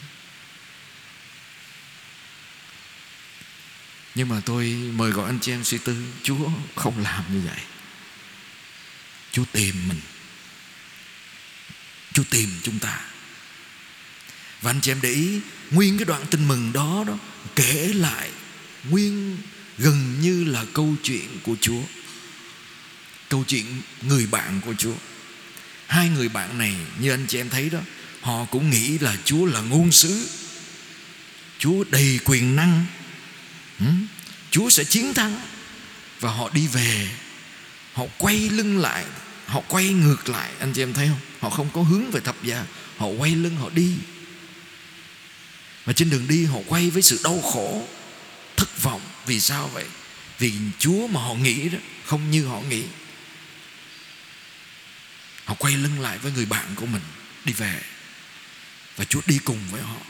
Nhưng 4.14 4.28
mà 4.28 4.40
tôi 4.44 4.76
mời 4.94 5.10
gọi 5.10 5.26
anh 5.26 5.38
chị 5.40 5.52
em 5.52 5.64
suy 5.64 5.78
tư, 5.78 5.96
chúa 6.22 6.48
không 6.74 6.98
làm 6.98 7.24
như 7.32 7.40
vậy. 7.48 7.58
Chúa 9.32 9.44
tìm 9.52 9.88
mình 9.88 10.00
chúa 12.18 12.24
tìm 12.30 12.50
chúng 12.62 12.78
ta. 12.78 13.00
Và 14.62 14.70
anh 14.70 14.80
chị 14.80 14.90
em 14.90 14.98
để 15.02 15.10
ý, 15.10 15.40
nguyên 15.70 15.98
cái 15.98 16.04
đoạn 16.04 16.26
tin 16.30 16.48
mừng 16.48 16.72
đó 16.72 17.04
đó 17.06 17.18
kể 17.56 17.92
lại 17.94 18.30
nguyên 18.90 19.38
gần 19.78 20.20
như 20.20 20.44
là 20.44 20.64
câu 20.74 20.94
chuyện 21.02 21.40
của 21.42 21.56
chúa. 21.60 21.82
Câu 23.28 23.44
chuyện 23.48 23.82
người 24.02 24.26
bạn 24.26 24.60
của 24.60 24.74
Chúa. 24.78 24.94
Hai 25.86 26.08
người 26.08 26.28
bạn 26.28 26.58
này, 26.58 26.74
như 27.00 27.10
anh 27.10 27.26
chị 27.26 27.38
em 27.38 27.50
thấy 27.50 27.70
đó, 27.70 27.78
họ 28.20 28.44
cũng 28.44 28.70
nghĩ 28.70 28.98
là 28.98 29.16
Chúa 29.24 29.44
là 29.44 29.60
ngôn 29.60 29.92
sứ. 29.92 30.28
Chúa 31.58 31.84
đầy 31.90 32.20
quyền 32.24 32.56
năng. 32.56 32.86
Ừ, 33.80 33.86
chúa 34.50 34.70
sẽ 34.70 34.84
chiến 34.84 35.14
thắng. 35.14 35.40
Và 36.20 36.30
họ 36.30 36.50
đi 36.52 36.66
về, 36.66 37.08
họ 37.92 38.04
quay 38.18 38.36
lưng 38.50 38.78
lại 38.78 39.04
họ 39.48 39.60
quay 39.68 39.88
ngược 39.88 40.28
lại, 40.28 40.52
anh 40.58 40.72
chị 40.72 40.82
em 40.82 40.92
thấy 40.92 41.08
không? 41.08 41.20
Họ 41.40 41.50
không 41.50 41.70
có 41.72 41.82
hướng 41.82 42.10
về 42.10 42.20
thập 42.20 42.44
giá 42.44 42.64
họ 42.98 43.06
quay 43.06 43.30
lưng, 43.30 43.56
họ 43.56 43.70
đi. 43.74 43.94
Và 45.84 45.92
trên 45.92 46.10
đường 46.10 46.28
đi, 46.28 46.44
họ 46.44 46.58
quay 46.66 46.90
với 46.90 47.02
sự 47.02 47.20
đau 47.24 47.40
khổ, 47.40 47.88
thất 48.56 48.82
vọng. 48.82 49.00
Vì 49.26 49.40
sao 49.40 49.68
vậy? 49.68 49.84
Vì 50.38 50.52
Chúa 50.78 51.06
mà 51.06 51.20
họ 51.20 51.34
nghĩ 51.34 51.68
đó, 51.68 51.78
không 52.04 52.30
như 52.30 52.46
họ 52.46 52.60
nghĩ. 52.60 52.82
Họ 55.44 55.54
quay 55.54 55.76
lưng 55.76 56.00
lại 56.00 56.18
với 56.18 56.32
người 56.32 56.46
bạn 56.46 56.74
của 56.74 56.86
mình, 56.86 57.02
đi 57.44 57.52
về. 57.52 57.80
Và 58.96 59.04
Chúa 59.04 59.20
đi 59.26 59.38
cùng 59.44 59.60
với 59.70 59.82
họ. 59.82 60.00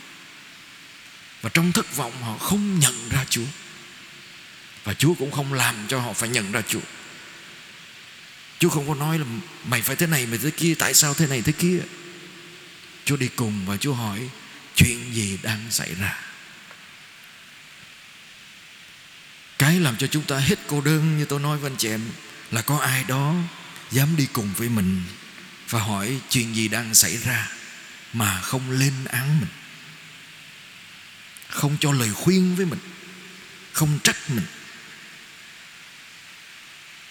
Và 1.41 1.49
trong 1.53 1.71
thất 1.71 1.95
vọng, 1.95 2.13
họ 2.21 2.37
không 2.37 2.79
nhận 2.79 3.09
ra 3.09 3.25
Chúa. 3.29 3.45
Và 4.83 4.93
Chúa 4.93 5.13
cũng 5.13 5.31
không 5.31 5.53
làm 5.53 5.75
cho 5.87 5.99
họ 5.99 6.13
phải 6.13 6.29
nhận 6.29 6.51
ra 6.51 6.61
Chúa. 6.67 6.79
Chúa 8.59 8.69
không 8.69 8.87
có 8.87 8.95
nói 8.95 9.19
là 9.19 9.25
mày 9.65 9.81
phải 9.81 9.95
thế 9.95 10.07
này, 10.07 10.25
mày 10.25 10.37
thế 10.37 10.51
kia, 10.51 10.75
tại 10.79 10.93
sao 10.93 11.13
thế 11.13 11.27
này, 11.27 11.41
thế 11.41 11.51
kia? 11.51 11.79
Chúa 13.05 13.17
đi 13.17 13.27
cùng 13.35 13.65
và 13.65 13.77
Chúa 13.77 13.93
hỏi, 13.93 14.29
chuyện 14.75 15.13
gì 15.13 15.37
đang 15.43 15.71
xảy 15.71 15.95
ra? 15.95 16.19
Cái 19.57 19.79
làm 19.79 19.97
cho 19.97 20.07
chúng 20.07 20.23
ta 20.23 20.37
hết 20.37 20.59
cô 20.67 20.81
đơn 20.81 21.17
như 21.17 21.25
tôi 21.25 21.39
nói 21.39 21.57
với 21.57 21.71
anh 21.71 21.77
chị 21.77 21.89
em, 21.89 22.01
là 22.51 22.61
có 22.61 22.77
ai 22.77 23.03
đó 23.03 23.35
dám 23.91 24.15
đi 24.15 24.27
cùng 24.33 24.53
với 24.53 24.69
mình 24.69 25.01
và 25.69 25.79
hỏi 25.79 26.19
chuyện 26.29 26.55
gì 26.55 26.67
đang 26.67 26.93
xảy 26.93 27.17
ra 27.17 27.51
mà 28.13 28.41
không 28.41 28.71
lên 28.71 28.93
án 29.05 29.39
mình? 29.39 29.49
Không 31.47 31.77
cho 31.79 31.91
lời 31.91 32.09
khuyên 32.13 32.55
với 32.55 32.65
mình? 32.65 32.79
Không 33.71 33.99
trách 34.03 34.29
mình? 34.29 34.45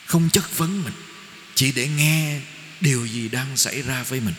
Không 0.06 0.30
chất 0.30 0.58
vấn 0.58 0.82
mình? 0.84 0.94
Chỉ 1.59 1.73
để 1.73 1.88
nghe 1.88 2.40
điều 2.81 3.07
gì 3.07 3.29
đang 3.29 3.57
xảy 3.57 3.83
ra 3.83 4.03
với 4.03 4.21
mình. 4.21 4.35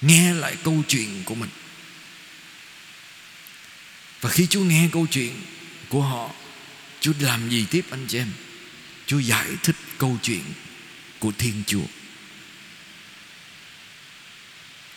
Nghe 0.00 0.34
lại 0.34 0.56
câu 0.64 0.82
chuyện 0.88 1.22
của 1.24 1.34
mình. 1.34 1.50
Và 4.20 4.30
khi 4.30 4.46
Chúa 4.46 4.60
nghe 4.60 4.88
câu 4.92 5.06
chuyện 5.10 5.42
của 5.88 6.02
họ, 6.02 6.30
Chúa 7.00 7.12
làm 7.20 7.50
gì 7.50 7.66
tiếp 7.70 7.84
anh 7.90 8.06
chị 8.08 8.18
em? 8.18 8.30
Chúa 9.06 9.18
giải 9.18 9.48
thích 9.62 9.76
câu 9.98 10.18
chuyện 10.22 10.42
của 11.18 11.32
Thiên 11.38 11.62
Chúa. 11.66 11.86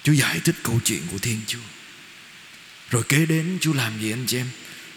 Chúa 0.03 0.13
giải 0.13 0.39
thích 0.39 0.55
câu 0.63 0.79
chuyện 0.85 1.01
của 1.11 1.17
Thiên 1.17 1.41
Chúa. 1.47 1.67
Rồi 2.89 3.03
kế 3.03 3.25
đến 3.25 3.57
Chúa 3.61 3.73
làm 3.73 4.01
gì 4.01 4.11
anh 4.11 4.25
chị 4.27 4.37
em? 4.37 4.49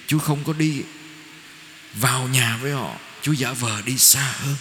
Chúa 0.06 0.18
không 0.18 0.44
có 0.44 0.52
đi 0.52 0.82
vào 1.94 2.28
nhà 2.28 2.56
với 2.56 2.72
họ. 2.72 2.96
Chúa 3.22 3.32
giả 3.32 3.52
vờ 3.52 3.82
đi 3.82 3.98
xa 3.98 4.34
hơn. 4.38 4.56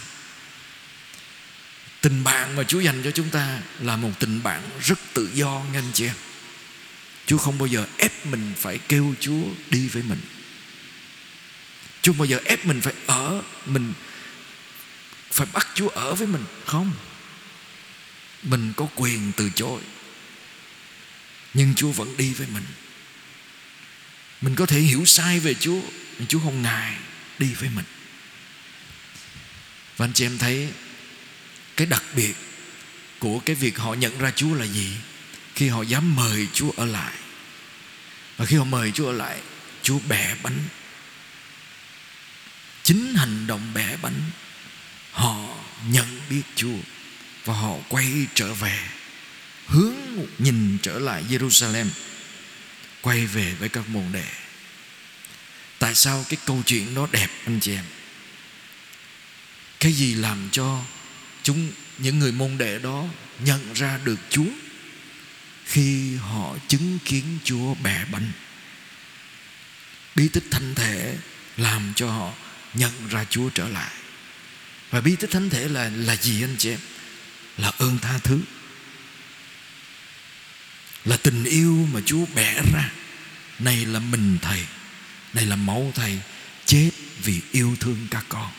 Tình 2.06 2.24
bạn 2.24 2.56
mà 2.56 2.64
Chúa 2.64 2.80
dành 2.80 3.02
cho 3.04 3.12
chúng 3.12 3.30
ta 3.30 3.60
Là 3.80 3.96
một 3.96 4.12
tình 4.20 4.44
bạn 4.44 4.62
rất 4.82 5.00
tự 5.14 5.30
do 5.34 5.62
nghe 5.72 5.80
anh 5.80 5.92
chị 5.94 6.06
em 6.06 6.16
Chúa 7.26 7.38
không 7.38 7.58
bao 7.58 7.68
giờ 7.68 7.86
ép 7.98 8.26
mình 8.26 8.54
phải 8.58 8.78
kêu 8.78 9.16
Chúa 9.20 9.44
đi 9.70 9.88
với 9.88 10.04
mình. 10.04 10.20
Chúa 12.02 12.12
không 12.12 12.18
bao 12.18 12.26
giờ 12.26 12.40
ép 12.46 12.66
mình 12.66 12.82
phải 12.82 12.94
ở 13.08 13.42
Mình, 13.66 13.94
phải 15.32 15.48
bắt 15.54 15.68
Chúa 15.76 15.90
ở 15.90 16.16
với 16.16 16.28
mình. 16.28 16.44
Không. 16.66 16.92
Mình 18.44 18.74
có 18.78 18.88
quyền 18.96 19.32
từ 19.38 19.50
chối, 19.56 19.82
Nhưng 21.54 21.76
Chúa 21.76 21.92
vẫn 21.92 22.18
đi 22.18 22.34
với 22.34 22.48
mình. 22.54 22.66
Mình 24.42 24.56
có 24.56 24.66
thể 24.66 24.80
hiểu 24.80 25.06
sai 25.06 25.40
về 25.40 25.54
Chúa, 25.54 25.82
Nhưng 26.18 26.28
Chúa 26.28 26.40
không 26.40 26.62
ngại 26.62 26.98
đi 27.40 27.54
với 27.54 27.70
mình. 27.70 27.86
Và 29.98 30.06
anh 30.06 30.14
chị 30.14 30.26
em 30.26 30.38
thấy 30.38 30.70
cái 31.76 31.88
đặc 31.88 32.04
biệt 32.16 32.34
Của 33.20 33.40
cái 33.40 33.56
việc 33.56 33.78
họ 33.78 33.94
nhận 33.94 34.18
ra 34.18 34.32
Chúa 34.36 34.54
là 34.54 34.66
gì? 34.66 34.98
Khi 35.56 35.68
họ 35.68 35.82
dám 35.82 36.16
mời 36.16 36.48
Chúa 36.54 36.72
ở 36.78 36.86
lại. 36.86 37.14
Và 38.38 38.46
khi 38.46 38.56
họ 38.56 38.64
mời 38.64 38.92
Chúa 38.92 39.08
ở 39.08 39.12
lại, 39.12 39.40
Chúa 39.84 40.00
bẻ 40.00 40.36
bánh. 40.44 40.60
Chính 42.84 43.16
hành 43.16 43.48
động 43.48 43.72
bẻ 43.74 43.98
bánh, 44.02 44.22
Họ 45.12 45.58
nhận 45.90 46.22
biết 46.30 46.42
Chúa 46.56 46.78
Và 47.46 47.54
họ 47.54 47.78
quay 47.90 48.08
trở 48.34 48.54
về, 48.54 48.80
Hướng 49.66 49.96
nhìn 50.38 50.78
trở 50.82 51.00
lại 51.00 51.24
Jerusalem, 51.30 51.88
Quay 53.02 53.26
về 53.26 53.56
với 53.60 53.70
các 53.70 53.90
môn 53.90 54.04
đệ. 54.12 54.26
Tại 55.80 55.96
sao 55.96 56.26
cái 56.30 56.38
câu 56.46 56.62
chuyện 56.66 56.94
nó 56.94 57.08
đẹp, 57.12 57.28
anh 57.46 57.60
chị 57.60 57.76
em? 57.76 57.86
Cái 59.80 59.92
gì 59.92 60.14
làm 60.14 60.50
cho 60.52 60.82
chúng, 61.46 61.72
những 61.98 62.20
người 62.20 62.32
môn 62.32 62.58
đệ 62.58 62.80
đó 62.80 63.06
nhận 63.40 63.74
ra 63.74 64.00
được 64.04 64.20
Chúa 64.30 64.52
khi 65.66 66.16
họ 66.16 66.56
chứng 66.68 67.00
kiến 67.06 67.24
Chúa 67.44 67.74
bẻ 67.74 68.06
bánh. 68.12 68.32
Bí 70.16 70.28
tích 70.28 70.44
thánh 70.52 70.76
thể 70.76 71.18
làm 71.58 71.94
cho 71.96 72.12
họ 72.12 72.34
nhận 72.74 73.08
ra 73.10 73.26
Chúa 73.30 73.50
trở 73.50 73.68
lại. 73.68 73.92
Và 74.90 75.02
bí 75.02 75.16
tích 75.16 75.32
thánh 75.32 75.50
thể 75.50 75.68
là 75.68 75.90
là 75.90 76.16
gì 76.16 76.44
anh 76.44 76.56
chị 76.58 76.70
em? 76.70 76.80
Là 77.58 77.72
ơn 77.78 78.00
tha 78.00 78.18
thứ. 78.18 78.40
Là 81.06 81.18
tình 81.18 81.44
yêu 81.44 81.88
mà 81.94 82.00
Chúa 82.06 82.26
bẻ 82.36 82.54
ra. 82.74 82.92
Này 83.60 83.86
là 83.86 84.00
mình 84.00 84.38
thầy, 84.42 84.66
này 85.34 85.46
là 85.46 85.56
máu 85.56 85.92
thầy, 85.96 86.20
chết 86.66 86.92
vì 87.24 87.42
yêu 87.52 87.76
thương 87.80 88.08
các 88.12 88.26
con 88.30 88.52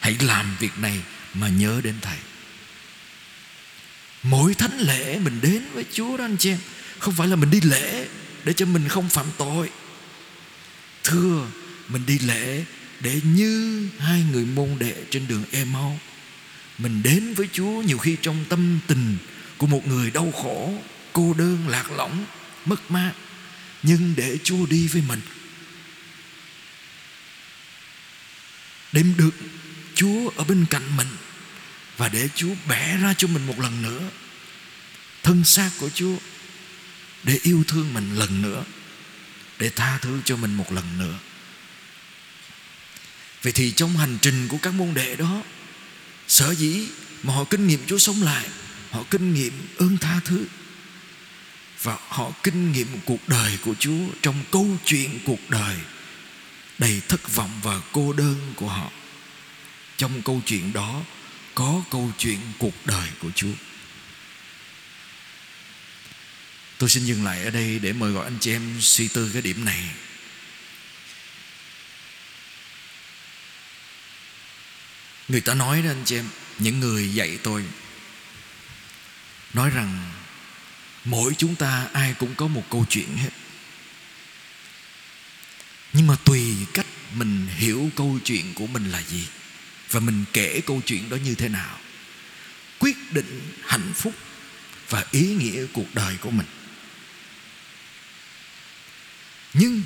hãy 0.00 0.16
làm 0.20 0.56
việc 0.58 0.78
này 0.78 1.00
mà 1.40 1.48
nhớ 1.48 1.80
đến 1.84 1.94
thầy. 2.02 2.18
Mỗi 4.22 4.54
thánh 4.54 4.78
lễ 4.78 5.18
mình 5.18 5.38
đến 5.42 5.62
với 5.72 5.84
chúa 5.92 6.16
đó 6.16 6.24
anh 6.24 6.36
chị 6.36 6.50
em, 6.50 6.58
không 6.98 7.14
phải 7.14 7.28
là 7.28 7.36
mình 7.36 7.50
đi 7.50 7.60
lễ 7.60 8.06
để 8.44 8.52
cho 8.52 8.66
mình 8.66 8.88
không 8.88 9.08
phạm 9.08 9.26
tội. 9.38 9.70
Thưa, 11.04 11.46
mình 11.88 12.06
đi 12.06 12.18
lễ 12.18 12.64
để 13.00 13.20
như 13.24 13.88
hai 13.98 14.24
người 14.32 14.44
môn 14.44 14.76
đệ 14.78 14.94
trên 15.10 15.28
đường 15.28 15.44
Emau 15.50 16.00
mình 16.78 17.02
đến 17.02 17.34
với 17.34 17.48
Chúa 17.52 17.82
nhiều 17.82 17.98
khi 17.98 18.16
trong 18.22 18.44
tâm 18.48 18.78
tình 18.86 19.16
của 19.58 19.66
một 19.66 19.86
người 19.86 20.10
đau 20.10 20.32
khổ, 20.32 20.74
cô 21.12 21.34
đơn, 21.38 21.68
lạc 21.68 21.90
lõng, 21.90 22.24
mất 22.64 22.90
mát. 22.90 23.12
Nhưng 23.82 24.14
để 24.16 24.38
Chúa 24.44 24.66
đi 24.66 24.86
với 24.86 25.02
mình. 25.08 25.20
Để 28.92 29.02
được 29.02 29.34
Chúa 29.94 30.30
ở 30.36 30.44
bên 30.44 30.66
cạnh 30.70 30.96
mình 30.96 31.08
và 31.96 32.08
để 32.08 32.28
Chúa 32.34 32.54
bẻ 32.68 32.96
ra 32.96 33.14
cho 33.14 33.28
mình 33.28 33.46
một 33.46 33.60
lần 33.60 33.82
nữa. 33.82 34.00
Thân 35.22 35.44
xác 35.44 35.70
của 35.78 35.90
Chúa, 35.94 36.16
để 37.22 37.38
yêu 37.42 37.64
thương 37.68 37.94
mình 37.94 38.14
lần 38.14 38.42
nữa, 38.42 38.64
để 39.58 39.70
tha 39.70 39.98
thứ 39.98 40.20
cho 40.24 40.36
mình 40.36 40.54
một 40.54 40.72
lần 40.72 40.98
nữa. 40.98 41.18
Vậy 43.42 43.52
thì 43.52 43.70
trong 43.70 43.96
hành 43.96 44.18
trình 44.22 44.48
của 44.48 44.58
các 44.62 44.74
môn 44.74 44.94
đệ 44.94 45.16
đó, 45.16 45.42
sở 46.28 46.54
dĩ 46.54 46.86
mà 47.22 47.34
họ 47.34 47.44
kinh 47.44 47.66
nghiệm 47.66 47.80
Chúa 47.86 47.98
sống 47.98 48.22
lại, 48.22 48.46
họ 48.90 49.04
kinh 49.10 49.34
nghiệm 49.34 49.52
ơn 49.76 49.98
tha 49.98 50.20
thứ, 50.24 50.44
và 51.82 51.98
họ 52.08 52.32
kinh 52.42 52.72
nghiệm 52.72 52.88
cuộc 53.04 53.28
đời 53.28 53.58
của 53.64 53.74
Chúa 53.78 54.06
trong 54.22 54.44
câu 54.50 54.78
chuyện 54.84 55.18
cuộc 55.24 55.50
đời 55.50 55.76
đầy 56.78 57.00
thất 57.08 57.34
vọng 57.34 57.60
và 57.62 57.80
cô 57.92 58.12
đơn 58.12 58.52
của 58.56 58.68
họ. 58.68 58.90
Trong 59.96 60.22
câu 60.22 60.42
chuyện 60.46 60.72
đó 60.72 61.02
có 61.56 61.82
câu 61.90 62.12
chuyện 62.18 62.38
cuộc 62.58 62.86
đời 62.86 63.08
của 63.18 63.30
chúa. 63.34 63.52
Tôi 66.78 66.88
xin 66.88 67.04
dừng 67.04 67.24
lại 67.24 67.44
ở 67.44 67.50
đây 67.50 67.78
để 67.78 67.92
mời 67.92 68.12
gọi 68.12 68.24
anh 68.24 68.38
chị 68.40 68.52
em 68.52 68.76
suy 68.80 69.08
tư 69.08 69.30
cái 69.32 69.42
điểm 69.42 69.64
này. 69.64 69.84
Người 75.28 75.40
ta 75.40 75.54
nói 75.54 75.82
đó 75.82 75.90
anh 75.90 76.02
chị 76.04 76.16
em, 76.16 76.28
những 76.58 76.80
người 76.80 77.14
dạy 77.14 77.38
tôi, 77.42 77.64
nói 79.54 79.70
rằng 79.70 80.10
mỗi 81.04 81.34
chúng 81.38 81.54
ta 81.54 81.88
ai 81.92 82.14
cũng 82.18 82.34
có 82.34 82.46
một 82.46 82.64
câu 82.70 82.86
chuyện 82.90 83.16
hết. 83.16 83.30
Nhưng 85.92 86.06
mà 86.06 86.16
tùy 86.24 86.56
cách 86.74 86.86
mình 87.14 87.46
hiểu 87.56 87.90
câu 87.96 88.18
chuyện 88.24 88.54
của 88.54 88.66
mình 88.66 88.90
là 88.90 89.02
gì 89.02 89.26
và 89.90 90.00
mình 90.00 90.24
kể 90.32 90.60
câu 90.66 90.82
chuyện 90.86 91.08
đó 91.08 91.16
như 91.16 91.34
thế 91.34 91.48
nào? 91.48 91.78
Quyết 92.78 93.12
định 93.12 93.52
hạnh 93.64 93.92
phúc 93.94 94.14
và 94.88 95.04
ý 95.10 95.34
nghĩa 95.34 95.66
cuộc 95.72 95.94
đời 95.94 96.16
của 96.20 96.30
mình. 96.30 96.46
Nhưng 99.54 99.82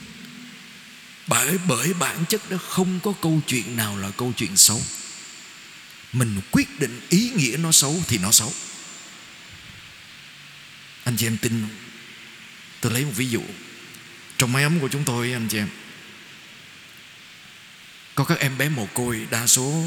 bởi 1.27 1.59
bởi 1.69 1.95
bản 1.95 2.25
chất 2.29 2.51
đó 2.51 2.57
không 2.69 3.01
có 3.01 3.13
câu 3.23 3.41
chuyện 3.47 3.77
nào 3.77 3.97
là 3.97 4.11
câu 4.11 4.33
chuyện 4.37 4.57
xấu. 4.57 4.83
Mình 6.13 6.41
quyết 6.51 6.81
định 6.81 7.01
ý 7.09 7.31
nghĩa 7.37 7.57
nó 7.57 7.73
xấu 7.73 8.03
thì 8.09 8.19
nó 8.19 8.33
xấu. 8.33 8.53
Anh 11.05 11.17
chị 11.17 11.27
em 11.27 11.37
tin 11.37 11.65
tôi 12.81 12.93
lấy 12.93 13.05
một 13.05 13.13
ví 13.17 13.29
dụ. 13.29 13.43
Trong 14.39 14.53
máy 14.53 14.63
ấm 14.63 14.81
của 14.81 14.89
chúng 14.89 15.05
tôi, 15.05 15.33
anh 15.33 15.49
chị 15.49 15.59
em 15.59 15.69
có 18.21 18.25
các 18.25 18.39
em 18.39 18.59
bé 18.59 18.69
mồ 18.69 18.87
côi, 18.95 19.27
Đa 19.31 19.47
số 19.47 19.85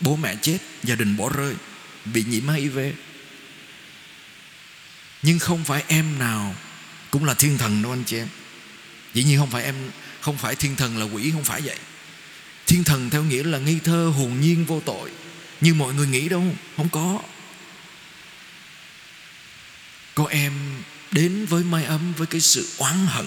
bố 0.00 0.16
mẹ 0.16 0.36
chết, 0.42 0.58
Gia 0.82 0.94
đình 0.94 1.16
bỏ 1.16 1.28
rơi, 1.28 1.54
Bị 2.04 2.24
nhiễm 2.28 2.48
HIV 2.48 2.78
Nhưng 5.22 5.38
không 5.38 5.64
phải 5.64 5.84
em 5.88 6.18
nào 6.18 6.54
Cũng 7.10 7.24
là 7.24 7.34
thiên 7.34 7.58
thần 7.58 7.82
đâu 7.82 7.92
anh 7.92 8.04
chị 8.06 8.16
em. 8.16 8.28
Dĩ 9.14 9.24
nhiên 9.24 9.38
không 9.38 9.50
phải 9.50 9.64
em, 9.64 9.74
Không 10.20 10.38
phải 10.38 10.54
thiên 10.54 10.76
thần 10.76 10.98
là 10.98 11.04
quỷ, 11.04 11.30
không 11.30 11.44
phải 11.44 11.60
vậy. 11.60 11.76
Thiên 12.66 12.84
thần 12.84 13.10
theo 13.10 13.24
nghĩa 13.24 13.42
là 13.42 13.58
ngây 13.58 13.80
thơ 13.84 14.12
hồn 14.16 14.40
nhiên 14.40 14.64
vô 14.64 14.80
tội, 14.84 15.10
Như 15.60 15.74
mọi 15.74 15.94
người 15.94 16.06
nghĩ 16.06 16.28
đâu, 16.28 16.44
Không 16.76 16.88
có. 16.88 17.20
Có 20.14 20.26
em 20.30 20.52
đến 21.10 21.46
với 21.46 21.64
mái 21.64 21.84
ấm 21.84 22.12
Với 22.16 22.26
cái 22.26 22.40
sự 22.40 22.68
oán 22.78 23.06
hận. 23.06 23.26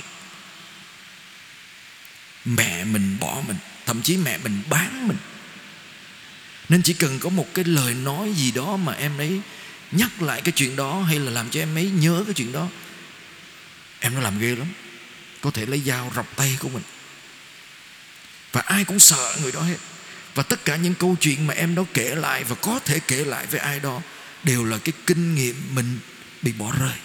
Mẹ 2.46 2.84
mình 2.84 3.18
bỏ 3.20 3.42
mình, 3.48 3.58
thậm 3.86 4.02
chí 4.02 4.18
mẹ 4.18 4.38
mình 4.38 4.62
bán 4.70 5.08
mình. 5.08 5.18
Nên 6.70 6.84
chỉ 6.84 6.94
cần 6.94 7.20
có 7.20 7.30
một 7.30 7.48
cái 7.54 7.66
lời 7.66 7.94
nói 7.94 8.34
gì 8.34 8.52
đó 8.52 8.78
mà 8.78 8.94
em 8.94 9.18
ấy 9.18 9.42
nhắc 9.92 10.22
lại 10.22 10.42
cái 10.42 10.52
chuyện 10.52 10.76
đó 10.76 11.02
hay 11.02 11.20
là 11.20 11.32
làm 11.32 11.50
cho 11.50 11.60
em 11.60 11.78
ấy 11.78 11.90
nhớ 11.90 12.24
cái 12.28 12.34
chuyện 12.34 12.52
đó, 12.52 12.68
em 14.00 14.14
nó 14.14 14.20
làm 14.20 14.40
ghê 14.40 14.56
lắm. 14.56 14.68
Có 15.42 15.52
thể 15.52 15.66
lấy 15.66 15.82
dao 15.86 16.12
rọc 16.16 16.36
tay 16.36 16.58
của 16.60 16.70
mình. 16.70 16.84
Và 18.52 18.62
ai 18.62 18.84
cũng 18.84 19.00
sợ 19.00 19.36
người 19.42 19.52
đó 19.52 19.62
hết. 19.62 19.78
Và 20.36 20.44
tất 20.44 20.66
cả 20.66 20.76
những 20.76 20.94
câu 20.94 21.16
chuyện 21.20 21.48
mà 21.48 21.54
em 21.54 21.76
đó 21.76 21.84
kể 21.94 22.16
lại 22.16 22.44
và 22.44 22.56
có 22.56 22.80
thể 22.86 23.00
kể 23.00 23.26
lại 23.26 23.46
với 23.46 23.60
ai 23.60 23.80
đó 23.80 24.02
đều 24.44 24.66
là 24.66 24.78
cái 24.78 24.94
kinh 25.08 25.36
nghiệm 25.36 25.76
mình 25.76 26.00
bị 26.42 26.52
bỏ 26.52 26.74
rơi. 26.80 26.98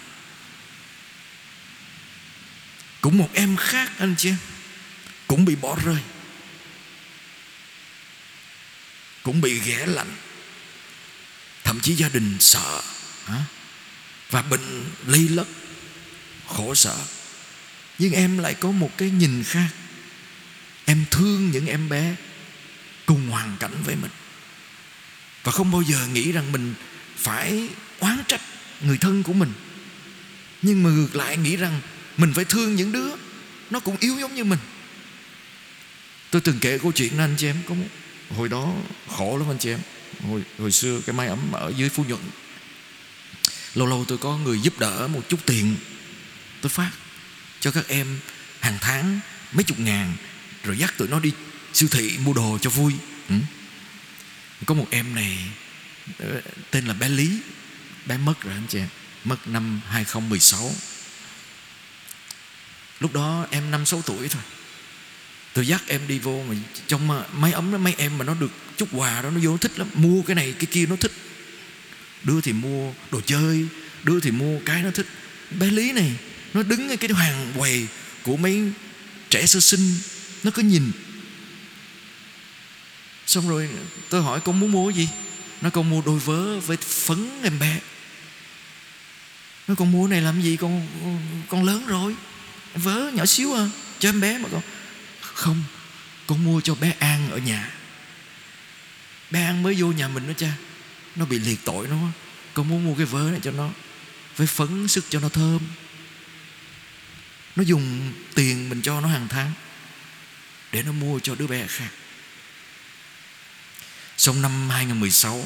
Cũng 3.01 3.17
một 3.17 3.29
em 3.33 3.55
khác, 3.55 3.91
anh 3.99 4.15
chị 4.17 4.33
cũng 5.27 5.45
bị 5.45 5.55
bỏ 5.55 5.77
rơi. 5.85 5.97
Cũng 9.23 9.41
bị 9.41 9.59
ghẻ 9.59 9.85
lạnh. 9.85 10.15
Thậm 11.63 11.79
chí 11.79 11.95
gia 11.95 12.09
đình 12.09 12.37
sợ 12.39 12.81
và 14.29 14.41
bệnh 14.41 14.85
lây 15.07 15.29
lất, 15.29 15.47
khổ 16.47 16.75
sở. 16.75 16.97
Nhưng 17.99 18.13
em 18.13 18.37
lại 18.37 18.53
có 18.53 18.71
một 18.71 18.97
cái 18.97 19.09
nhìn 19.09 19.43
khác. 19.43 19.67
Em 20.85 21.05
thương 21.11 21.51
những 21.51 21.67
em 21.67 21.89
bé 21.89 22.15
cùng 23.05 23.29
hoàn 23.29 23.57
cảnh 23.59 23.83
với 23.85 23.95
mình. 23.95 24.11
Và 25.43 25.51
không 25.51 25.71
bao 25.71 25.81
giờ 25.81 26.07
nghĩ 26.07 26.31
rằng 26.31 26.51
mình 26.51 26.73
phải 27.17 27.69
oán 27.99 28.23
trách 28.27 28.41
người 28.81 28.97
thân 28.97 29.23
của 29.23 29.33
mình. 29.33 29.53
Nhưng 30.61 30.83
mà 30.83 30.89
ngược 30.89 31.15
lại 31.15 31.37
nghĩ 31.37 31.55
rằng 31.55 31.81
mình 32.17 32.33
phải 32.33 32.45
thương 32.45 32.75
những 32.75 32.91
đứa 32.91 33.09
nó 33.69 33.79
cũng 33.79 33.97
yếu 33.99 34.19
giống 34.19 34.35
như 34.35 34.43
mình 34.43 34.59
tôi 36.31 36.41
từng 36.41 36.59
kể 36.59 36.77
câu 36.77 36.91
chuyện 36.91 37.17
anh 37.17 37.35
chị 37.37 37.47
em 37.47 37.57
có 37.69 37.75
hồi 38.35 38.49
đó 38.49 38.73
khổ 39.07 39.37
lắm 39.37 39.51
anh 39.51 39.57
chị 39.57 39.69
em. 39.69 39.79
Hồi 40.27 40.43
hồi 40.59 40.71
xưa 40.71 41.01
cái 41.05 41.15
máy 41.15 41.27
ấm 41.27 41.51
ở 41.51 41.73
dưới 41.77 41.89
phú 41.89 42.03
nhuận. 42.07 42.21
Lâu 43.73 43.87
lâu 43.87 44.05
tôi 44.07 44.17
có 44.17 44.37
người 44.37 44.59
giúp 44.59 44.79
đỡ 44.79 45.07
một 45.07 45.21
chút 45.29 45.45
tiền. 45.45 45.75
Tôi 46.61 46.69
phát 46.69 46.91
cho 47.59 47.71
các 47.71 47.87
em 47.87 48.19
hàng 48.59 48.77
tháng 48.81 49.19
mấy 49.51 49.63
chục 49.63 49.79
ngàn, 49.79 50.13
rồi 50.63 50.77
dắt 50.77 50.93
tụi 50.97 51.07
nó 51.07 51.19
đi 51.19 51.31
siêu 51.73 51.89
thị 51.91 52.17
mua 52.17 52.33
đồ 52.33 52.57
cho 52.61 52.69
vui. 52.69 52.93
Ừ. 53.29 53.35
có 54.65 54.73
một 54.73 54.87
em 54.89 55.15
này 55.15 55.37
ờ, 56.19 56.41
tên 56.71 56.85
là 56.85 56.93
bé 56.93 57.09
Lý. 57.09 57.39
Bé 58.05 58.17
mất 58.17 58.41
rồi 58.41 58.53
anh 58.53 58.67
chị 58.69 58.79
em. 58.79 58.87
Mất 59.23 59.47
năm 59.47 59.81
2016 59.89 60.71
lúc 62.99 63.13
đó 63.13 63.47
em 63.51 63.71
năm 63.71 63.85
sáu 63.85 64.01
tuổi 64.01 64.29
thôi 64.29 64.41
tôi 65.57 65.67
dắt 65.67 65.83
em 65.87 66.01
đi 66.07 66.19
vô 66.19 66.43
mà 66.49 66.55
trong 66.87 67.23
máy 67.33 67.51
ấm 67.51 67.71
đó 67.71 67.77
mấy 67.77 67.95
em 67.97 68.17
mà 68.17 68.25
nó 68.25 68.33
được 68.33 68.51
chút 68.77 68.89
quà 68.91 69.21
đó 69.21 69.29
nó 69.29 69.39
vô 69.43 69.51
nó 69.51 69.57
thích 69.57 69.79
lắm. 69.79 69.87
Mua 69.93 70.21
cái 70.21 70.35
này 70.35 70.53
cái 70.59 70.65
kia 70.65 70.85
nó 70.85 70.95
thích. 70.95 71.11
Đưa 72.23 72.41
thì 72.41 72.53
mua 72.53 72.93
đồ 73.11 73.21
chơi 73.21 73.65
đưa 74.03 74.19
thì 74.19 74.31
mua 74.31 74.59
cái 74.65 74.83
nó 74.83 74.91
thích. 74.91 75.07
Bé 75.51 75.67
lý 75.67 75.91
này 75.91 76.11
nó 76.53 76.63
đứng 76.63 76.89
ở 76.89 76.95
cái 76.95 77.09
hàng 77.13 77.53
quầy 77.57 77.87
của 78.23 78.37
mấy 78.37 78.71
trẻ 79.29 79.45
sơ 79.45 79.59
sinh 79.59 79.93
nó 80.43 80.51
cứ 80.51 80.61
nhìn. 80.61 80.91
Xong 83.25 83.49
rồi 83.49 83.69
tôi 84.09 84.21
hỏi 84.21 84.39
con 84.39 84.59
muốn 84.59 84.71
mua 84.71 84.89
gì? 84.89 85.09
Nó 85.61 85.69
con 85.69 85.89
mua 85.89 86.01
đôi 86.05 86.19
vớ 86.19 86.59
với 86.59 86.77
phấn 86.77 87.29
em 87.43 87.59
bé. 87.59 87.79
Nó 89.67 89.75
con 89.75 89.91
mua 89.91 90.07
này 90.07 90.21
làm 90.21 90.41
gì? 90.41 90.57
Con, 90.57 90.87
con 91.49 91.63
lớn 91.63 91.87
rồi. 91.87 92.15
Vớ 92.75 93.11
nhỏ 93.13 93.25
xíu 93.25 93.53
à 93.53 93.69
cho 93.99 94.09
em 94.09 94.21
bé 94.21 94.37
mà 94.37 94.49
con 94.51 94.61
không, 95.37 95.63
con 96.27 96.43
mua 96.43 96.61
cho 96.61 96.75
bé 96.75 96.93
an 96.99 97.31
ở 97.31 97.37
nhà. 97.37 97.69
Bé 99.31 99.43
an 99.43 99.63
mới 99.63 99.75
vô 99.77 99.87
nhà 99.87 100.07
mình 100.07 100.27
đó 100.27 100.33
cha. 100.37 100.53
Nó 101.15 101.25
bị 101.25 101.39
liệt 101.39 101.59
tội 101.65 101.87
nó. 101.87 101.97
Con 102.53 102.69
muốn 102.69 102.85
mua 102.85 102.95
cái 102.95 103.05
vớ 103.05 103.31
này 103.31 103.39
cho 103.43 103.51
nó 103.51 103.69
với 104.35 104.47
phấn 104.47 104.87
sức 104.87 105.05
cho 105.09 105.19
nó 105.19 105.29
thơm. 105.29 105.59
Nó 107.55 107.63
dùng 107.63 108.13
tiền 108.35 108.69
mình 108.69 108.81
cho 108.81 109.01
nó 109.01 109.07
hàng 109.07 109.27
tháng 109.27 109.51
để 110.71 110.83
nó 110.83 110.91
mua 110.91 111.19
cho 111.19 111.35
đứa 111.35 111.47
bé 111.47 111.67
khác. 111.67 111.89
Xong 114.17 114.41
năm 114.41 114.69
2016 114.69 115.45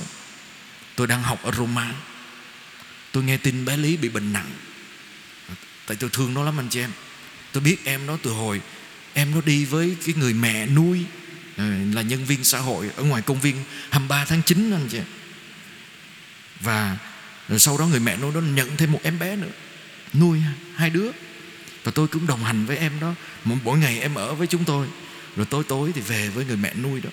Tôi 0.95 1.07
đang 1.07 1.23
học 1.23 1.43
ở 1.43 1.51
Roma. 1.51 1.93
Tôi 3.11 3.23
nghe 3.23 3.37
tin 3.37 3.65
bé 3.65 3.77
Lý 3.77 3.97
bị 3.97 4.09
bệnh 4.09 4.33
nặng. 4.33 4.51
Tại 5.85 5.97
tôi 5.99 6.09
thương 6.13 6.33
nó 6.33 6.43
lắm 6.43 6.59
anh 6.59 6.69
chị 6.69 6.79
em. 6.79 6.91
Tôi 7.51 7.63
biết 7.63 7.77
em 7.85 8.05
nó 8.05 8.17
từ 8.23 8.31
hồi 8.31 8.61
Em 9.13 9.31
nó 9.31 9.41
đi 9.41 9.65
với 9.65 9.95
cái 10.05 10.15
người 10.17 10.33
mẹ 10.33 10.65
nuôi 10.65 11.05
ờ, 11.57 11.65
Là 11.93 12.01
nhân 12.01 12.25
viên 12.25 12.43
xã 12.43 12.59
hội 12.59 12.89
Ở 12.95 13.03
ngoài 13.03 13.21
công 13.21 13.41
viên 13.41 13.55
23 13.89 14.25
tháng 14.25 14.41
9 14.41 14.71
anh 14.71 14.87
chị 14.91 14.99
Và 16.59 16.97
sau 17.59 17.77
đó 17.77 17.85
người 17.85 17.99
mẹ 17.99 18.17
nuôi 18.17 18.31
nó 18.33 18.41
nhận 18.41 18.77
thêm 18.77 18.91
một 18.91 18.99
em 19.03 19.19
bé 19.19 19.35
nữa, 19.35 19.49
Nuôi 20.13 20.41
hai 20.75 20.89
đứa. 20.89 21.11
Và 21.83 21.91
tôi 21.95 22.07
cũng 22.07 22.27
đồng 22.27 22.43
hành 22.43 22.65
với 22.65 22.77
em 22.77 22.99
đó. 22.99 23.13
Mỗi 23.43 23.77
ngày 23.77 23.99
em 23.99 24.15
ở 24.15 24.35
với 24.35 24.47
chúng 24.47 24.65
tôi. 24.65 24.87
Rồi 25.35 25.45
tối 25.45 25.63
tối 25.67 25.91
thì 25.95 26.01
về 26.01 26.29
với 26.29 26.45
người 26.45 26.57
mẹ 26.57 26.73
nuôi 26.73 27.01
đó. 27.01 27.09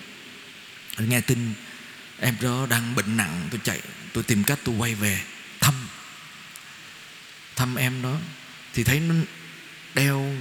Nghe 0.97 1.21
tin 1.21 1.53
em 2.19 2.35
đó 2.41 2.67
đang 2.69 2.95
bệnh 2.95 3.17
nặng, 3.17 3.47
tôi 3.51 3.59
chạy, 3.63 3.81
tôi 4.13 4.23
tìm 4.23 4.43
cách 4.43 4.59
tôi 4.63 4.75
quay 4.75 4.95
về 4.95 5.21
thăm. 5.59 5.73
Thăm 7.55 7.75
em 7.75 8.01
đó 8.01 8.17
thì 8.73 8.83
thấy 8.83 8.99
nó 8.99 9.15
đeo 9.95 10.33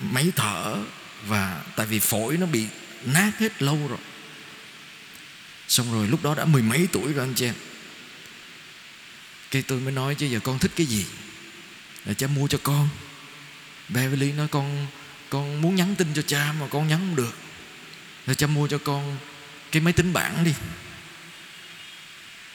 máy 0.00 0.32
thở 0.36 0.84
và 1.26 1.62
tại 1.76 1.86
vì 1.86 1.98
phổi 1.98 2.36
nó 2.36 2.46
bị 2.46 2.66
nát 3.04 3.32
hết 3.38 3.62
lâu 3.62 3.88
rồi. 3.88 3.98
Xong 5.68 5.92
rồi 5.92 6.08
lúc 6.08 6.22
đó 6.22 6.34
đã 6.34 6.44
mười 6.44 6.62
mấy 6.62 6.88
tuổi 6.92 7.12
rồi 7.12 7.26
anh 7.26 7.34
chị 7.34 7.46
em. 7.46 7.54
Cái 9.50 9.62
tôi 9.62 9.80
mới 9.80 9.92
nói 9.92 10.14
chứ 10.14 10.26
giờ 10.26 10.40
con 10.44 10.58
thích 10.58 10.72
cái 10.76 10.86
gì? 10.86 11.06
Là 12.04 12.14
cha 12.14 12.26
mua 12.26 12.48
cho 12.48 12.58
con. 12.62 12.88
Beverly 13.88 14.32
nói 14.32 14.48
con 14.48 14.86
con 15.30 15.62
muốn 15.62 15.74
nhắn 15.74 15.94
tin 15.94 16.08
cho 16.14 16.22
cha 16.22 16.52
mà 16.60 16.66
con 16.70 16.88
nhắn 16.88 16.98
không 16.98 17.16
được. 17.16 17.36
Là 18.26 18.34
cha 18.34 18.46
mua 18.46 18.68
cho 18.68 18.78
con 18.78 19.18
cái 19.72 19.82
máy 19.82 19.92
tính 19.92 20.12
bảng 20.12 20.44
đi. 20.44 20.54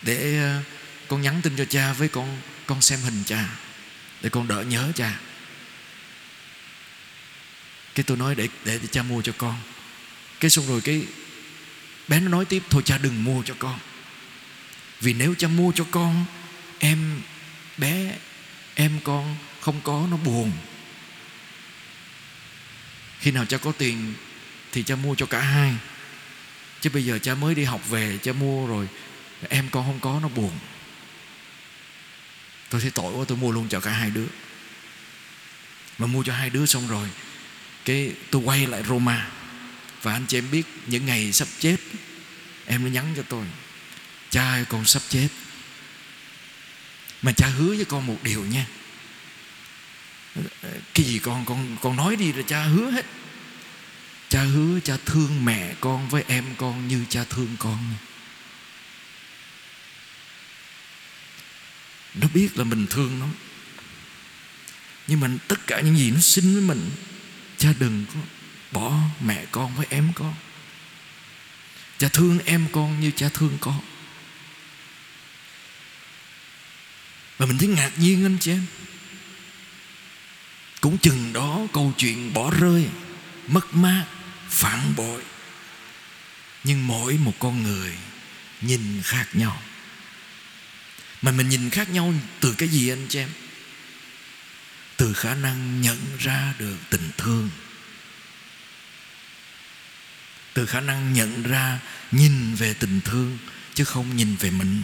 Để 0.02 0.40
ờ, 0.40 0.62
con 1.08 1.22
nhắn 1.22 1.42
tin 1.42 1.58
cho 1.58 1.66
cha 1.66 1.94
với 1.94 2.08
con 2.08 2.42
con 2.66 2.82
xem 2.82 3.00
hình 3.00 3.24
cha. 3.26 3.50
Để 4.22 4.30
con 4.30 4.48
đỡ 4.48 4.62
nhớ 4.62 4.92
cha 4.96 5.20
cái 7.98 8.04
tôi 8.04 8.18
nói 8.18 8.36
để 8.36 8.48
để 8.66 8.80
cha 8.92 9.04
mua 9.04 9.22
cho 9.22 9.32
con. 9.38 9.56
Cái 10.40 10.50
xong 10.50 10.68
rồi 10.68 10.82
cái 10.82 11.06
bé 12.08 12.20
nó 12.20 12.30
nói 12.30 12.46
tiếp, 12.46 12.64
thôi 12.70 12.82
cha 12.86 12.98
đừng 12.98 13.24
mua 13.24 13.44
cho 13.44 13.56
con. 13.60 13.80
Vì 15.02 15.14
nếu 15.14 15.36
cha 15.38 15.48
mua 15.48 15.72
cho 15.76 15.86
con, 15.92 16.26
em, 16.80 17.22
bé, 17.78 18.18
em 18.76 19.00
con 19.04 19.36
không 19.62 19.82
có, 19.84 20.08
nó 20.12 20.18
buồn. 20.18 20.52
Khi 23.20 23.32
nào 23.32 23.46
cha 23.46 23.58
có 23.58 23.72
tiền 23.72 24.14
thì 24.72 24.84
cha 24.84 24.96
mua 24.96 25.16
cho 25.16 25.26
cả 25.26 25.42
hai. 25.42 25.74
Chứ 26.82 26.90
bây 26.90 27.06
giờ 27.06 27.20
cha 27.20 27.36
mới 27.36 27.56
đi 27.56 27.64
học 27.64 27.90
về, 27.90 28.18
cha 28.24 28.34
mua 28.34 28.68
rồi, 28.68 28.88
em 29.50 29.70
con 29.72 29.86
không 29.86 30.00
có, 30.00 30.20
nó 30.22 30.28
buồn. 30.28 30.52
Tôi 32.70 32.82
thấy 32.82 32.92
tội 32.92 33.14
quá, 33.14 33.26
tôi 33.28 33.38
mua 33.38 33.52
luôn 33.52 33.70
cho 33.70 33.80
cả 33.80 33.92
hai 33.92 34.10
đứa. 34.10 34.28
Mà 35.98 36.08
mua 36.08 36.24
cho 36.24 36.34
hai 36.34 36.50
đứa 36.50 36.66
xong 36.66 36.88
rồi 36.88 37.10
cái 37.88 38.14
tôi 38.32 38.42
quay 38.42 38.68
lại 38.68 38.84
Roma. 38.84 39.30
Và 40.02 40.14
anh 40.14 40.26
chị 40.28 40.38
em 40.38 40.52
biết 40.52 40.64
những 40.88 41.06
ngày 41.06 41.34
sắp 41.34 41.48
chết, 41.60 41.78
em 42.66 42.84
nó 42.84 42.90
nhắn 42.90 43.14
cho 43.16 43.24
tôi, 43.30 43.46
cha 44.30 44.52
ơi, 44.52 44.66
con 44.70 44.86
sắp 44.86 45.02
chết. 45.10 45.28
Mà 47.22 47.32
cha 47.32 47.48
hứa 47.48 47.76
với 47.76 47.86
con 47.86 48.08
một 48.08 48.18
điều 48.24 48.46
nha. 48.46 48.66
Cái 50.94 51.06
gì 51.06 51.20
con 51.20 51.46
con 51.46 51.78
con 51.82 51.96
nói 51.96 52.16
đi 52.16 52.32
rồi 52.32 52.44
cha 52.48 52.64
hứa 52.64 52.92
hết. 52.92 53.06
Cha 54.30 54.42
hứa 54.42 54.80
cha 54.80 54.98
thương 55.06 55.46
mẹ 55.46 55.74
con 55.80 56.10
với 56.10 56.24
em 56.28 56.46
con 56.58 56.88
như 56.88 57.06
cha 57.10 57.24
thương 57.30 57.56
con. 57.60 57.94
Nó 62.14 62.28
biết 62.34 62.58
là 62.58 62.64
mình 62.64 62.88
thương 62.90 63.20
nó. 63.20 63.28
Nhưng 65.08 65.20
mà 65.20 65.28
tất 65.48 65.68
cả 65.68 65.82
những 65.82 65.98
gì 65.98 66.12
nó 66.12 66.20
xin 66.20 66.54
với 66.54 66.64
mình 66.64 66.92
cha 67.58 67.74
đừng 67.80 68.06
có 68.14 68.20
bỏ 68.72 69.00
mẹ 69.20 69.46
con 69.52 69.76
với 69.76 69.88
em 69.90 70.12
con. 70.16 70.36
Cha 71.98 72.10
thương 72.14 72.40
em 72.46 72.68
con 72.72 73.00
như 73.00 73.12
cha 73.12 73.30
thương 73.34 73.58
con. 73.62 73.82
Và 77.38 77.46
mình 77.46 77.58
thấy 77.58 77.68
ngạc 77.68 77.92
nhiên 77.98 78.26
anh 78.26 78.38
chị 78.40 78.52
em. 78.52 78.66
Cũng 80.82 80.98
chừng 80.98 81.34
đó 81.34 81.60
câu 81.74 81.94
chuyện 81.98 82.34
bỏ 82.34 82.52
rơi, 82.52 82.88
mất 83.48 83.74
mát, 83.74 84.06
phản 84.50 84.96
bội. 84.96 85.22
Nhưng 86.64 86.88
mỗi 86.88 87.18
một 87.18 87.34
con 87.40 87.64
người 87.64 87.98
nhìn 88.62 89.02
khác 89.04 89.28
nhau. 89.34 89.62
Mà 91.22 91.32
mình 91.32 91.50
nhìn 91.50 91.70
khác 91.70 91.90
nhau 91.90 92.14
từ 92.40 92.54
cái 92.58 92.70
gì 92.70 92.90
anh 92.90 93.06
chị 93.10 93.20
em? 93.20 93.30
Từ 94.98 95.14
khả 95.14 95.36
năng 95.36 95.82
nhận 95.82 96.18
ra 96.20 96.54
được 96.60 96.78
tình 96.90 97.12
thương. 97.18 97.50
Từ 100.54 100.66
khả 100.66 100.82
năng 100.82 101.14
nhận 101.14 101.44
ra, 101.44 101.80
nhìn 102.12 102.56
về 102.56 102.74
tình 102.74 103.02
thương, 103.02 103.38
chứ 103.74 103.84
không 103.84 104.18
nhìn 104.18 104.36
về 104.36 104.52
mình. 104.52 104.84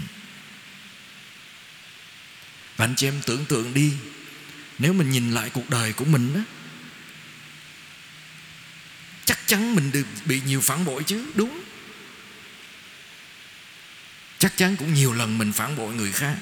Và 2.78 2.86
anh 2.86 2.96
chị 2.96 3.08
em 3.08 3.22
tưởng 3.26 3.46
tượng 3.46 3.74
đi, 3.74 3.94
nếu 4.80 4.94
mình 4.94 5.12
nhìn 5.12 5.32
lại 5.32 5.50
cuộc 5.50 5.70
đời 5.70 5.94
của 5.94 6.06
mình 6.06 6.34
á, 6.36 6.42
chắc 9.26 9.40
chắn 9.46 9.76
mình 9.76 9.92
được 9.92 10.08
bị 10.26 10.42
nhiều 10.46 10.62
phản 10.62 10.86
bội 10.86 11.04
chứ, 11.04 11.26
đúng. 11.36 11.64
Chắc 14.40 14.58
chắn 14.58 14.76
cũng 14.76 14.94
nhiều 14.94 15.14
lần 15.14 15.38
mình 15.38 15.54
phản 15.54 15.76
bội 15.76 15.94
người 15.94 16.12
khác. 16.12 16.36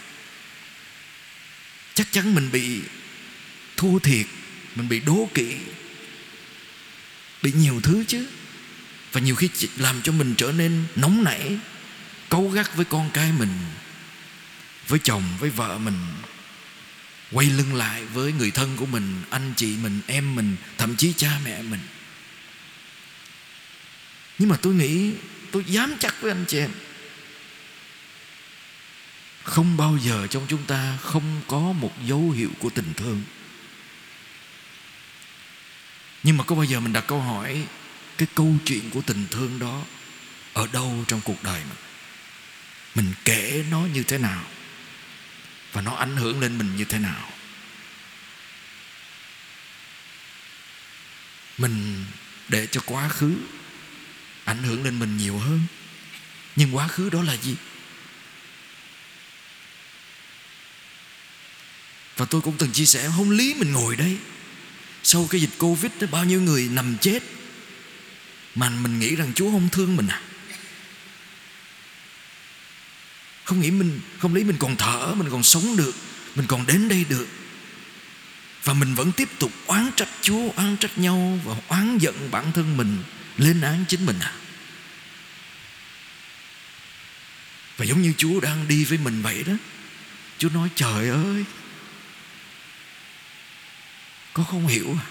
Chắc 1.94 2.12
chắn 2.12 2.36
mình 2.36 2.52
bị 2.52 2.82
thua 3.82 4.00
thiệt, 4.00 4.26
mình 4.76 4.90
bị 4.90 5.00
đố 5.00 5.30
kỵ, 5.34 5.56
bị 7.44 7.52
nhiều 7.52 7.80
thứ 7.84 8.04
chứ. 8.08 8.28
Và 9.12 9.22
nhiều 9.22 9.36
khi 9.36 9.50
làm 9.78 10.02
cho 10.02 10.12
mình 10.12 10.36
trở 10.38 10.52
nên 10.52 10.84
nóng 10.96 11.24
nảy 11.24 11.58
cấu 12.30 12.50
gắt 12.50 12.76
với 12.76 12.86
con 12.86 13.10
cái 13.14 13.32
mình, 13.40 13.50
với 14.88 15.00
chồng, 15.04 15.24
với 15.40 15.50
vợ 15.50 15.78
mình, 15.78 15.98
quay 17.32 17.50
lưng 17.50 17.74
lại 17.74 18.06
với 18.06 18.34
người 18.34 18.52
thân 18.52 18.78
của 18.78 18.86
mình, 18.86 19.22
anh 19.30 19.54
chị 19.58 19.78
mình, 19.84 20.00
em 20.08 20.36
mình, 20.36 20.56
thậm 20.78 20.96
chí 20.96 21.14
cha 21.18 21.40
mẹ 21.46 21.62
mình. 21.62 21.82
Nhưng 24.40 24.50
mà 24.50 24.58
tôi 24.62 24.74
nghĩ, 24.74 25.12
tôi 25.52 25.64
dám 25.68 25.94
chắc 26.00 26.22
với 26.22 26.32
anh 26.32 26.46
chị 26.48 26.58
em, 26.58 26.72
không 29.44 29.78
bao 29.78 29.98
giờ 30.04 30.28
trong 30.28 30.46
chúng 30.50 30.64
ta 30.64 30.98
không 31.02 31.42
có 31.48 31.60
một 31.60 31.94
dấu 32.06 32.32
hiệu 32.32 32.50
của 32.60 32.70
tình 32.70 32.94
thương 32.98 33.22
nhưng 36.24 36.38
mà 36.38 36.44
có 36.44 36.56
bao 36.56 36.64
giờ 36.64 36.80
mình 36.80 36.94
đặt 36.94 37.04
câu 37.08 37.22
hỏi 37.22 37.68
cái 38.18 38.28
câu 38.36 38.56
chuyện 38.66 38.90
của 38.90 39.02
tình 39.02 39.26
thương 39.32 39.60
đó 39.60 39.84
ở 40.54 40.68
đâu 40.74 41.06
trong 41.08 41.22
cuộc 41.22 41.44
đời 41.44 41.62
mình? 41.64 41.78
Mình 42.96 43.14
kể 43.26 43.66
nó 43.70 43.80
như 43.80 44.04
thế 44.04 44.18
nào? 44.18 44.44
Và 45.74 45.82
nó 45.82 45.96
ảnh 45.96 46.16
hưởng 46.16 46.40
lên 46.40 46.58
mình 46.58 46.76
như 46.76 46.86
thế 46.86 47.00
nào? 47.00 47.32
Mình 51.58 52.06
để 52.48 52.68
cho 52.72 52.82
quá 52.86 53.10
khứ 53.10 53.36
ảnh 54.46 54.64
hưởng 54.64 54.84
lên 54.84 55.00
mình 55.00 55.18
nhiều 55.18 55.38
hơn. 55.38 55.62
Nhưng 56.56 56.76
quá 56.76 56.88
khứ 56.88 57.10
đó 57.10 57.22
là 57.22 57.38
gì? 57.38 57.56
Và 62.18 62.26
tôi 62.26 62.42
cũng 62.42 62.58
từng 62.58 62.72
chia 62.72 62.86
sẻ, 62.86 63.10
không 63.18 63.32
lý 63.32 63.54
mình 63.54 63.72
ngồi 63.72 63.96
đây 63.96 64.18
sau 65.04 65.28
cái 65.30 65.42
dịch 65.42 65.58
covid 65.58 65.92
đó, 66.00 66.08
bao 66.12 66.26
nhiêu 66.26 66.42
người 66.42 66.70
nằm 66.72 66.98
chết. 67.02 67.24
Mà 68.56 68.70
mình 68.70 69.00
nghĩ 69.00 69.16
rằng 69.16 69.32
chúa 69.36 69.52
không 69.52 69.70
thương 69.70 69.96
mình 69.96 70.08
à. 70.08 70.22
Không 73.44 73.60
nghĩ 73.60 73.72
mình, 73.72 74.00
không 74.20 74.36
lý 74.36 74.44
mình 74.44 74.58
còn 74.60 74.76
thở, 74.76 75.14
mình 75.16 75.30
còn 75.32 75.44
sống 75.44 75.78
được, 75.78 75.96
mình 76.36 76.48
còn 76.48 76.68
đến 76.68 76.90
đây 76.90 77.06
được. 77.10 77.28
Và 78.64 78.74
mình 78.74 78.96
vẫn 78.96 79.12
tiếp 79.12 79.30
tục 79.40 79.52
oán 79.66 79.90
trách 79.96 80.10
chúa, 80.22 80.50
oán 80.56 80.78
trách 80.78 80.98
nhau 80.98 81.40
và 81.46 81.56
oán 81.68 81.98
giận 81.98 82.32
bản 82.32 82.52
thân 82.52 82.78
mình, 82.78 82.98
lên 83.38 83.62
án 83.62 83.86
chính 83.88 84.06
mình 84.06 84.20
à. 84.20 84.34
Và 87.78 87.86
giống 87.86 88.02
như 88.02 88.14
chúa 88.18 88.40
đang 88.40 88.68
đi 88.68 88.84
với 88.84 88.98
mình 88.98 89.22
vậy 89.22 89.44
đó. 89.48 89.54
Chúa 90.38 90.50
nói, 90.50 90.70
trời 90.76 91.10
ơi 91.10 91.46
con 94.34 94.46
không 94.46 94.68
hiểu. 94.68 94.98
À 95.00 95.08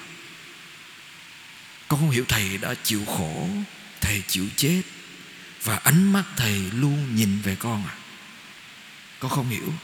con 1.90 2.00
không 2.00 2.10
hiểu 2.10 2.24
thầy 2.28 2.58
đã 2.58 2.74
chịu 2.82 3.04
khổ, 3.04 3.48
thầy 4.00 4.22
chịu 4.28 4.46
chết, 4.56 4.82
và 5.62 5.76
ánh 5.76 6.12
mắt 6.12 6.24
thầy 6.36 6.58
luôn 6.74 7.16
nhìn 7.16 7.40
về 7.42 7.56
con 7.56 7.84
à. 7.86 7.94
Con 9.18 9.30
không 9.30 9.48
hiểu. 9.48 9.74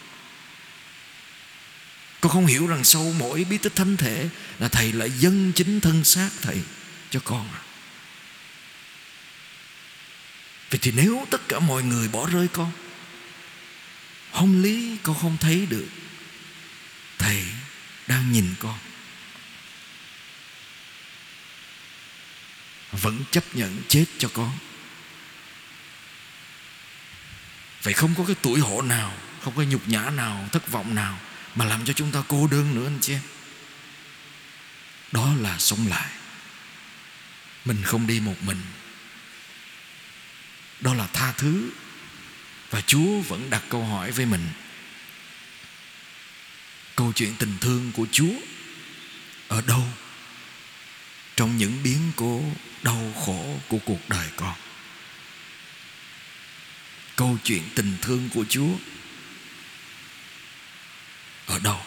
Con 2.21 2.33
không 2.33 2.47
hiểu 2.47 2.67
rằng 2.67 2.85
sau 2.85 3.15
mỗi 3.19 3.45
bí 3.45 3.59
tích 3.59 3.77
thánh 3.77 3.97
thể 3.97 4.29
là 4.59 4.69
thầy 4.69 4.93
lại 4.93 5.11
dâng 5.11 5.53
chính 5.55 5.81
thân 5.81 6.05
xác 6.05 6.31
thầy 6.43 6.59
cho 7.11 7.21
con 7.25 7.49
à. 7.53 7.61
Vậy 10.71 10.79
thì 10.83 10.93
nếu 10.97 11.27
tất 11.31 11.49
cả 11.49 11.59
mọi 11.59 11.83
người 11.83 12.09
bỏ 12.09 12.27
rơi 12.27 12.49
con, 12.49 12.73
Không 14.33 14.63
lý 14.63 14.97
con 15.03 15.17
không 15.19 15.37
thấy 15.41 15.67
được, 15.67 15.89
Thầy 17.19 17.45
đang 18.07 18.33
nhìn 18.33 18.55
con. 18.61 18.79
Vẫn 23.03 23.25
chấp 23.31 23.45
nhận 23.55 23.83
chết 23.89 24.05
cho 24.19 24.29
con. 24.35 24.59
Vậy 27.83 27.95
không 27.95 28.15
có 28.15 28.25
cái 28.27 28.37
tuổi 28.43 28.61
hổ 28.61 28.83
nào, 28.83 29.13
Không 29.43 29.57
có 29.57 29.63
nhục 29.63 29.89
nhã 29.89 30.11
nào, 30.11 30.49
Thất 30.53 30.71
vọng 30.71 30.95
nào 30.95 31.19
Mà 31.55 31.65
làm 31.65 31.85
cho 31.85 31.93
chúng 31.93 32.13
ta 32.13 32.23
cô 32.29 32.47
đơn 32.47 32.75
nữa 32.75 32.87
anh 32.87 32.99
chị 33.01 33.13
em. 33.13 33.21
Đó 35.13 35.35
là 35.41 35.59
sống 35.59 35.87
lại. 35.89 36.11
Mình 37.65 37.83
không 37.83 38.07
đi 38.07 38.21
một 38.21 38.37
mình. 38.43 38.61
Đó 40.81 40.95
là 40.95 41.07
tha 41.07 41.33
thứ. 41.33 41.71
Và 42.71 42.81
Chúa 42.81 43.21
vẫn 43.21 43.51
đặt 43.51 43.63
câu 43.69 43.85
hỏi 43.85 44.11
với 44.11 44.27
mình. 44.27 44.49
Câu 46.97 47.13
chuyện 47.13 47.35
tình 47.39 47.57
thương 47.61 47.93
của 47.93 48.07
Chúa 48.13 48.35
Ở 49.49 49.61
đâu? 49.61 49.85
Trong 51.37 51.57
những 51.57 51.83
biến 51.83 52.13
cố 52.17 52.43
Đau 52.83 53.13
khổ 53.25 53.59
của 53.69 53.79
cuộc 53.87 54.09
đời 54.09 54.29
con 54.37 54.55
câu 57.17 57.39
chuyện 57.45 57.63
tình 57.75 57.97
thương 58.03 58.29
của 58.35 58.45
Chúa 58.49 58.71
ở 61.47 61.59
đâu? 61.59 61.81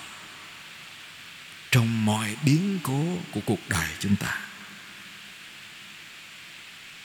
Trong 1.71 2.05
mọi 2.05 2.35
biến 2.45 2.79
cố 2.83 3.17
của 3.31 3.41
cuộc 3.45 3.59
đời 3.69 3.87
chúng 3.99 4.15
ta. 4.15 4.41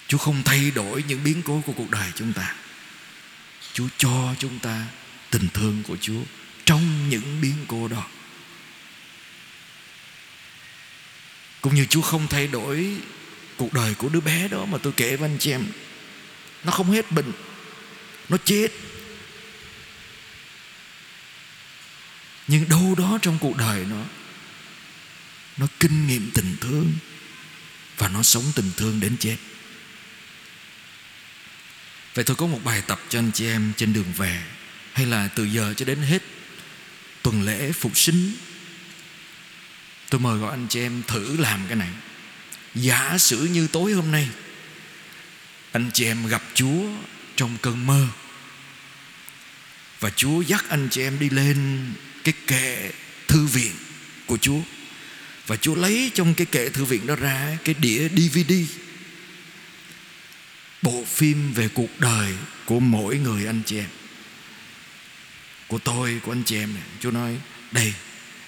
Chúa 0.09 0.19
không 0.19 0.43
thay 0.45 0.71
đổi 0.71 1.05
những 1.09 1.25
biến 1.25 1.43
cố 1.43 1.63
của 1.67 1.73
cuộc 1.73 1.91
đời 1.91 2.13
chúng 2.15 2.33
ta. 2.33 2.55
Chúa 3.73 3.89
cho 3.97 4.35
chúng 4.39 4.59
ta 4.59 4.87
tình 5.31 5.49
thương 5.55 5.83
của 5.83 5.97
Chúa 6.01 6.23
trong 6.65 7.09
những 7.09 7.41
biến 7.41 7.65
cố 7.69 7.89
đó. 7.89 8.07
Cũng 11.65 11.75
như 11.75 11.87
Chúa 11.91 12.01
không 12.01 12.27
thay 12.27 12.47
đổi 12.47 12.97
cuộc 13.57 13.73
đời 13.73 13.95
của 13.95 14.09
đứa 14.09 14.21
bé 14.21 14.49
đó 14.49 14.65
mà 14.65 14.79
tôi 14.79 14.93
kể 14.97 15.17
với 15.17 15.29
anh 15.29 15.39
chị 15.39 15.51
em. 15.51 15.67
Nó 16.65 16.73
không 16.73 16.91
hết 16.91 17.13
bệnh, 17.13 17.33
nó 18.29 18.37
chết. 18.45 18.69
Nhưng 22.49 22.69
đâu 22.69 22.95
đó 22.99 23.19
trong 23.23 23.39
cuộc 23.41 23.57
đời 23.57 23.85
nó 23.91 24.05
nó 25.57 25.67
kinh 25.81 26.07
nghiệm 26.07 26.31
tình 26.35 26.57
thương 26.61 26.93
và 27.99 28.09
nó 28.09 28.23
sống 28.23 28.45
tình 28.55 28.71
thương 28.77 29.01
đến 29.01 29.17
chết. 29.21 29.37
Vậy 32.15 32.25
tôi 32.25 32.37
có 32.37 32.47
một 32.47 32.61
bài 32.65 32.83
tập 32.87 33.01
cho 33.09 33.19
anh 33.19 33.31
chị 33.35 33.47
em 33.47 33.73
trên 33.77 33.93
đường 33.93 34.13
về, 34.17 34.43
hay 34.93 35.07
là 35.07 35.29
từ 35.29 35.45
giờ 35.45 35.75
cho 35.77 35.85
đến 35.85 35.99
hết 35.99 36.23
tuần 37.23 37.43
lễ 37.43 37.73
phục 37.73 37.97
sinh 37.99 38.33
tôi 40.11 40.21
mời 40.21 40.39
gọi 40.39 40.51
anh 40.51 40.67
chị 40.69 40.81
em 40.81 41.03
thử 41.07 41.37
làm 41.37 41.61
cái 41.69 41.77
này. 41.77 41.91
Giả 42.75 43.19
sử 43.19 43.49
như 43.53 43.67
tối 43.67 43.93
hôm 43.93 44.11
nay, 44.11 44.29
anh 45.73 45.91
chị 45.95 46.05
em 46.05 46.27
gặp 46.27 46.43
chúa 46.55 46.83
trong 47.37 47.57
cơn 47.63 47.87
mơ, 47.87 48.07
và 50.01 50.11
Chúa 50.11 50.41
dắt 50.41 50.65
anh 50.69 50.89
chị 50.91 51.03
em 51.03 51.19
đi 51.19 51.31
lên 51.31 51.91
cái 52.25 52.35
kệ 52.47 52.93
thư 53.29 53.47
viện 53.47 53.73
của 54.27 54.37
Chúa, 54.37 54.61
và 55.47 55.57
Chúa 55.57 55.75
lấy 55.75 56.11
trong 56.15 56.35
cái 56.35 56.47
kệ 56.47 56.69
thư 56.69 56.85
viện 56.85 57.07
đó 57.07 57.17
ra 57.17 57.59
cái 57.65 57.75
đĩa 57.79 58.09
DVD 58.09 58.53
bộ 60.83 61.05
phim 61.05 61.53
về 61.53 61.69
cuộc 61.69 62.01
đời 62.01 62.35
của 62.65 62.81
mỗi 62.81 63.19
người 63.19 63.47
anh 63.47 63.63
chị 63.67 63.79
em. 63.79 63.89
Của 65.67 65.79
tôi, 65.79 66.21
của 66.25 66.33
anh 66.33 66.43
chị 66.43 66.57
em 66.57 66.75
Chúa 67.01 67.11
nói, 67.11 67.37
đây 67.73 67.95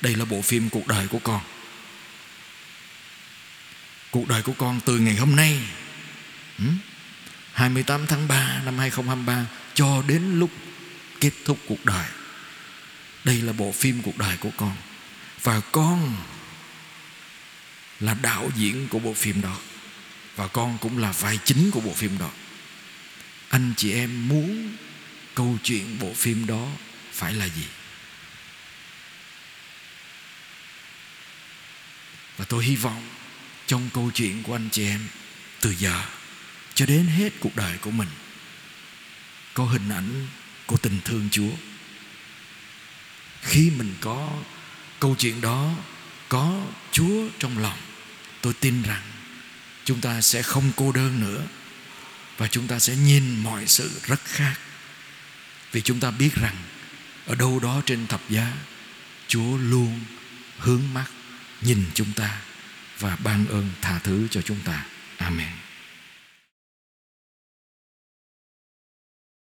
đây 0.00 0.14
là 0.14 0.24
bộ 0.24 0.42
phim 0.42 0.70
cuộc 0.70 0.86
đời 0.86 1.08
của 1.08 1.18
con 1.18 1.40
cuộc 4.10 4.28
đời 4.28 4.42
của 4.42 4.52
con 4.52 4.80
từ 4.84 4.98
ngày 4.98 5.16
hôm 5.16 5.36
nay 5.36 5.60
28 7.52 8.06
tháng 8.06 8.28
3 8.28 8.62
năm 8.64 8.78
2023 8.78 9.46
cho 9.74 10.02
đến 10.06 10.38
lúc 10.38 10.50
kết 11.20 11.30
thúc 11.44 11.58
cuộc 11.66 11.84
đời. 11.84 12.06
Đây 13.24 13.42
là 13.42 13.52
bộ 13.52 13.72
phim 13.72 14.02
cuộc 14.02 14.18
đời 14.18 14.36
của 14.36 14.50
con. 14.56 14.76
Và 15.42 15.60
con 15.60 16.16
là 18.00 18.14
đạo 18.14 18.50
diễn 18.56 18.88
của 18.88 18.98
bộ 18.98 19.14
phim 19.14 19.40
đó. 19.42 19.56
Và 20.36 20.48
con 20.48 20.78
cũng 20.78 20.98
là 20.98 21.12
vai 21.12 21.38
chính 21.44 21.70
của 21.70 21.80
bộ 21.80 21.92
phim 21.92 22.18
đó. 22.18 22.30
Anh 23.48 23.74
chị 23.76 23.92
em 23.92 24.28
muốn 24.28 24.76
câu 25.34 25.58
chuyện 25.62 25.98
bộ 25.98 26.12
phim 26.14 26.46
đó 26.46 26.68
phải 27.12 27.34
là 27.34 27.44
gì? 27.44 27.66
Và 32.36 32.44
tôi 32.44 32.64
hy 32.64 32.76
vọng 32.76 33.08
trong 33.66 33.90
câu 33.94 34.10
chuyện 34.14 34.42
của 34.42 34.54
anh 34.54 34.68
chị 34.72 34.84
em 34.84 35.08
từ 35.60 35.74
giờ 35.78 36.02
cho 36.74 36.86
đến 36.86 37.06
hết 37.06 37.32
cuộc 37.40 37.56
đời 37.56 37.78
của 37.78 37.90
mình 37.90 38.08
có 39.54 39.64
hình 39.64 39.88
ảnh 39.88 40.26
của 40.66 40.76
tình 40.76 41.00
thương 41.04 41.28
Chúa. 41.30 41.52
Khi 43.42 43.70
mình 43.70 43.94
có 44.00 44.30
câu 45.00 45.14
chuyện 45.18 45.40
đó 45.40 45.74
có 46.28 46.66
Chúa 46.92 47.28
trong 47.38 47.58
lòng, 47.58 47.78
tôi 48.40 48.52
tin 48.52 48.82
rằng 48.82 49.02
chúng 49.84 50.00
ta 50.00 50.20
sẽ 50.20 50.42
không 50.42 50.72
cô 50.76 50.92
đơn 50.92 51.20
nữa 51.20 51.42
và 52.36 52.48
chúng 52.48 52.66
ta 52.66 52.78
sẽ 52.78 52.96
nhìn 52.96 53.42
mọi 53.42 53.66
sự 53.66 54.00
rất 54.02 54.24
khác. 54.24 54.54
Vì 55.72 55.80
chúng 55.80 56.00
ta 56.00 56.10
biết 56.10 56.34
rằng 56.34 56.56
ở 57.26 57.34
đâu 57.34 57.60
đó 57.60 57.82
trên 57.86 58.06
thập 58.06 58.30
giá 58.30 58.52
Chúa 59.28 59.56
luôn 59.56 60.00
hướng 60.58 60.82
mắt 60.94 61.06
nhìn 61.66 61.84
chúng 61.94 62.12
ta 62.16 62.40
và 62.98 63.16
ban 63.24 63.46
ơn 63.46 63.70
tha 63.82 63.98
thứ 64.04 64.28
cho 64.30 64.40
chúng 64.42 64.58
ta. 64.64 64.84
Amen. 65.16 65.65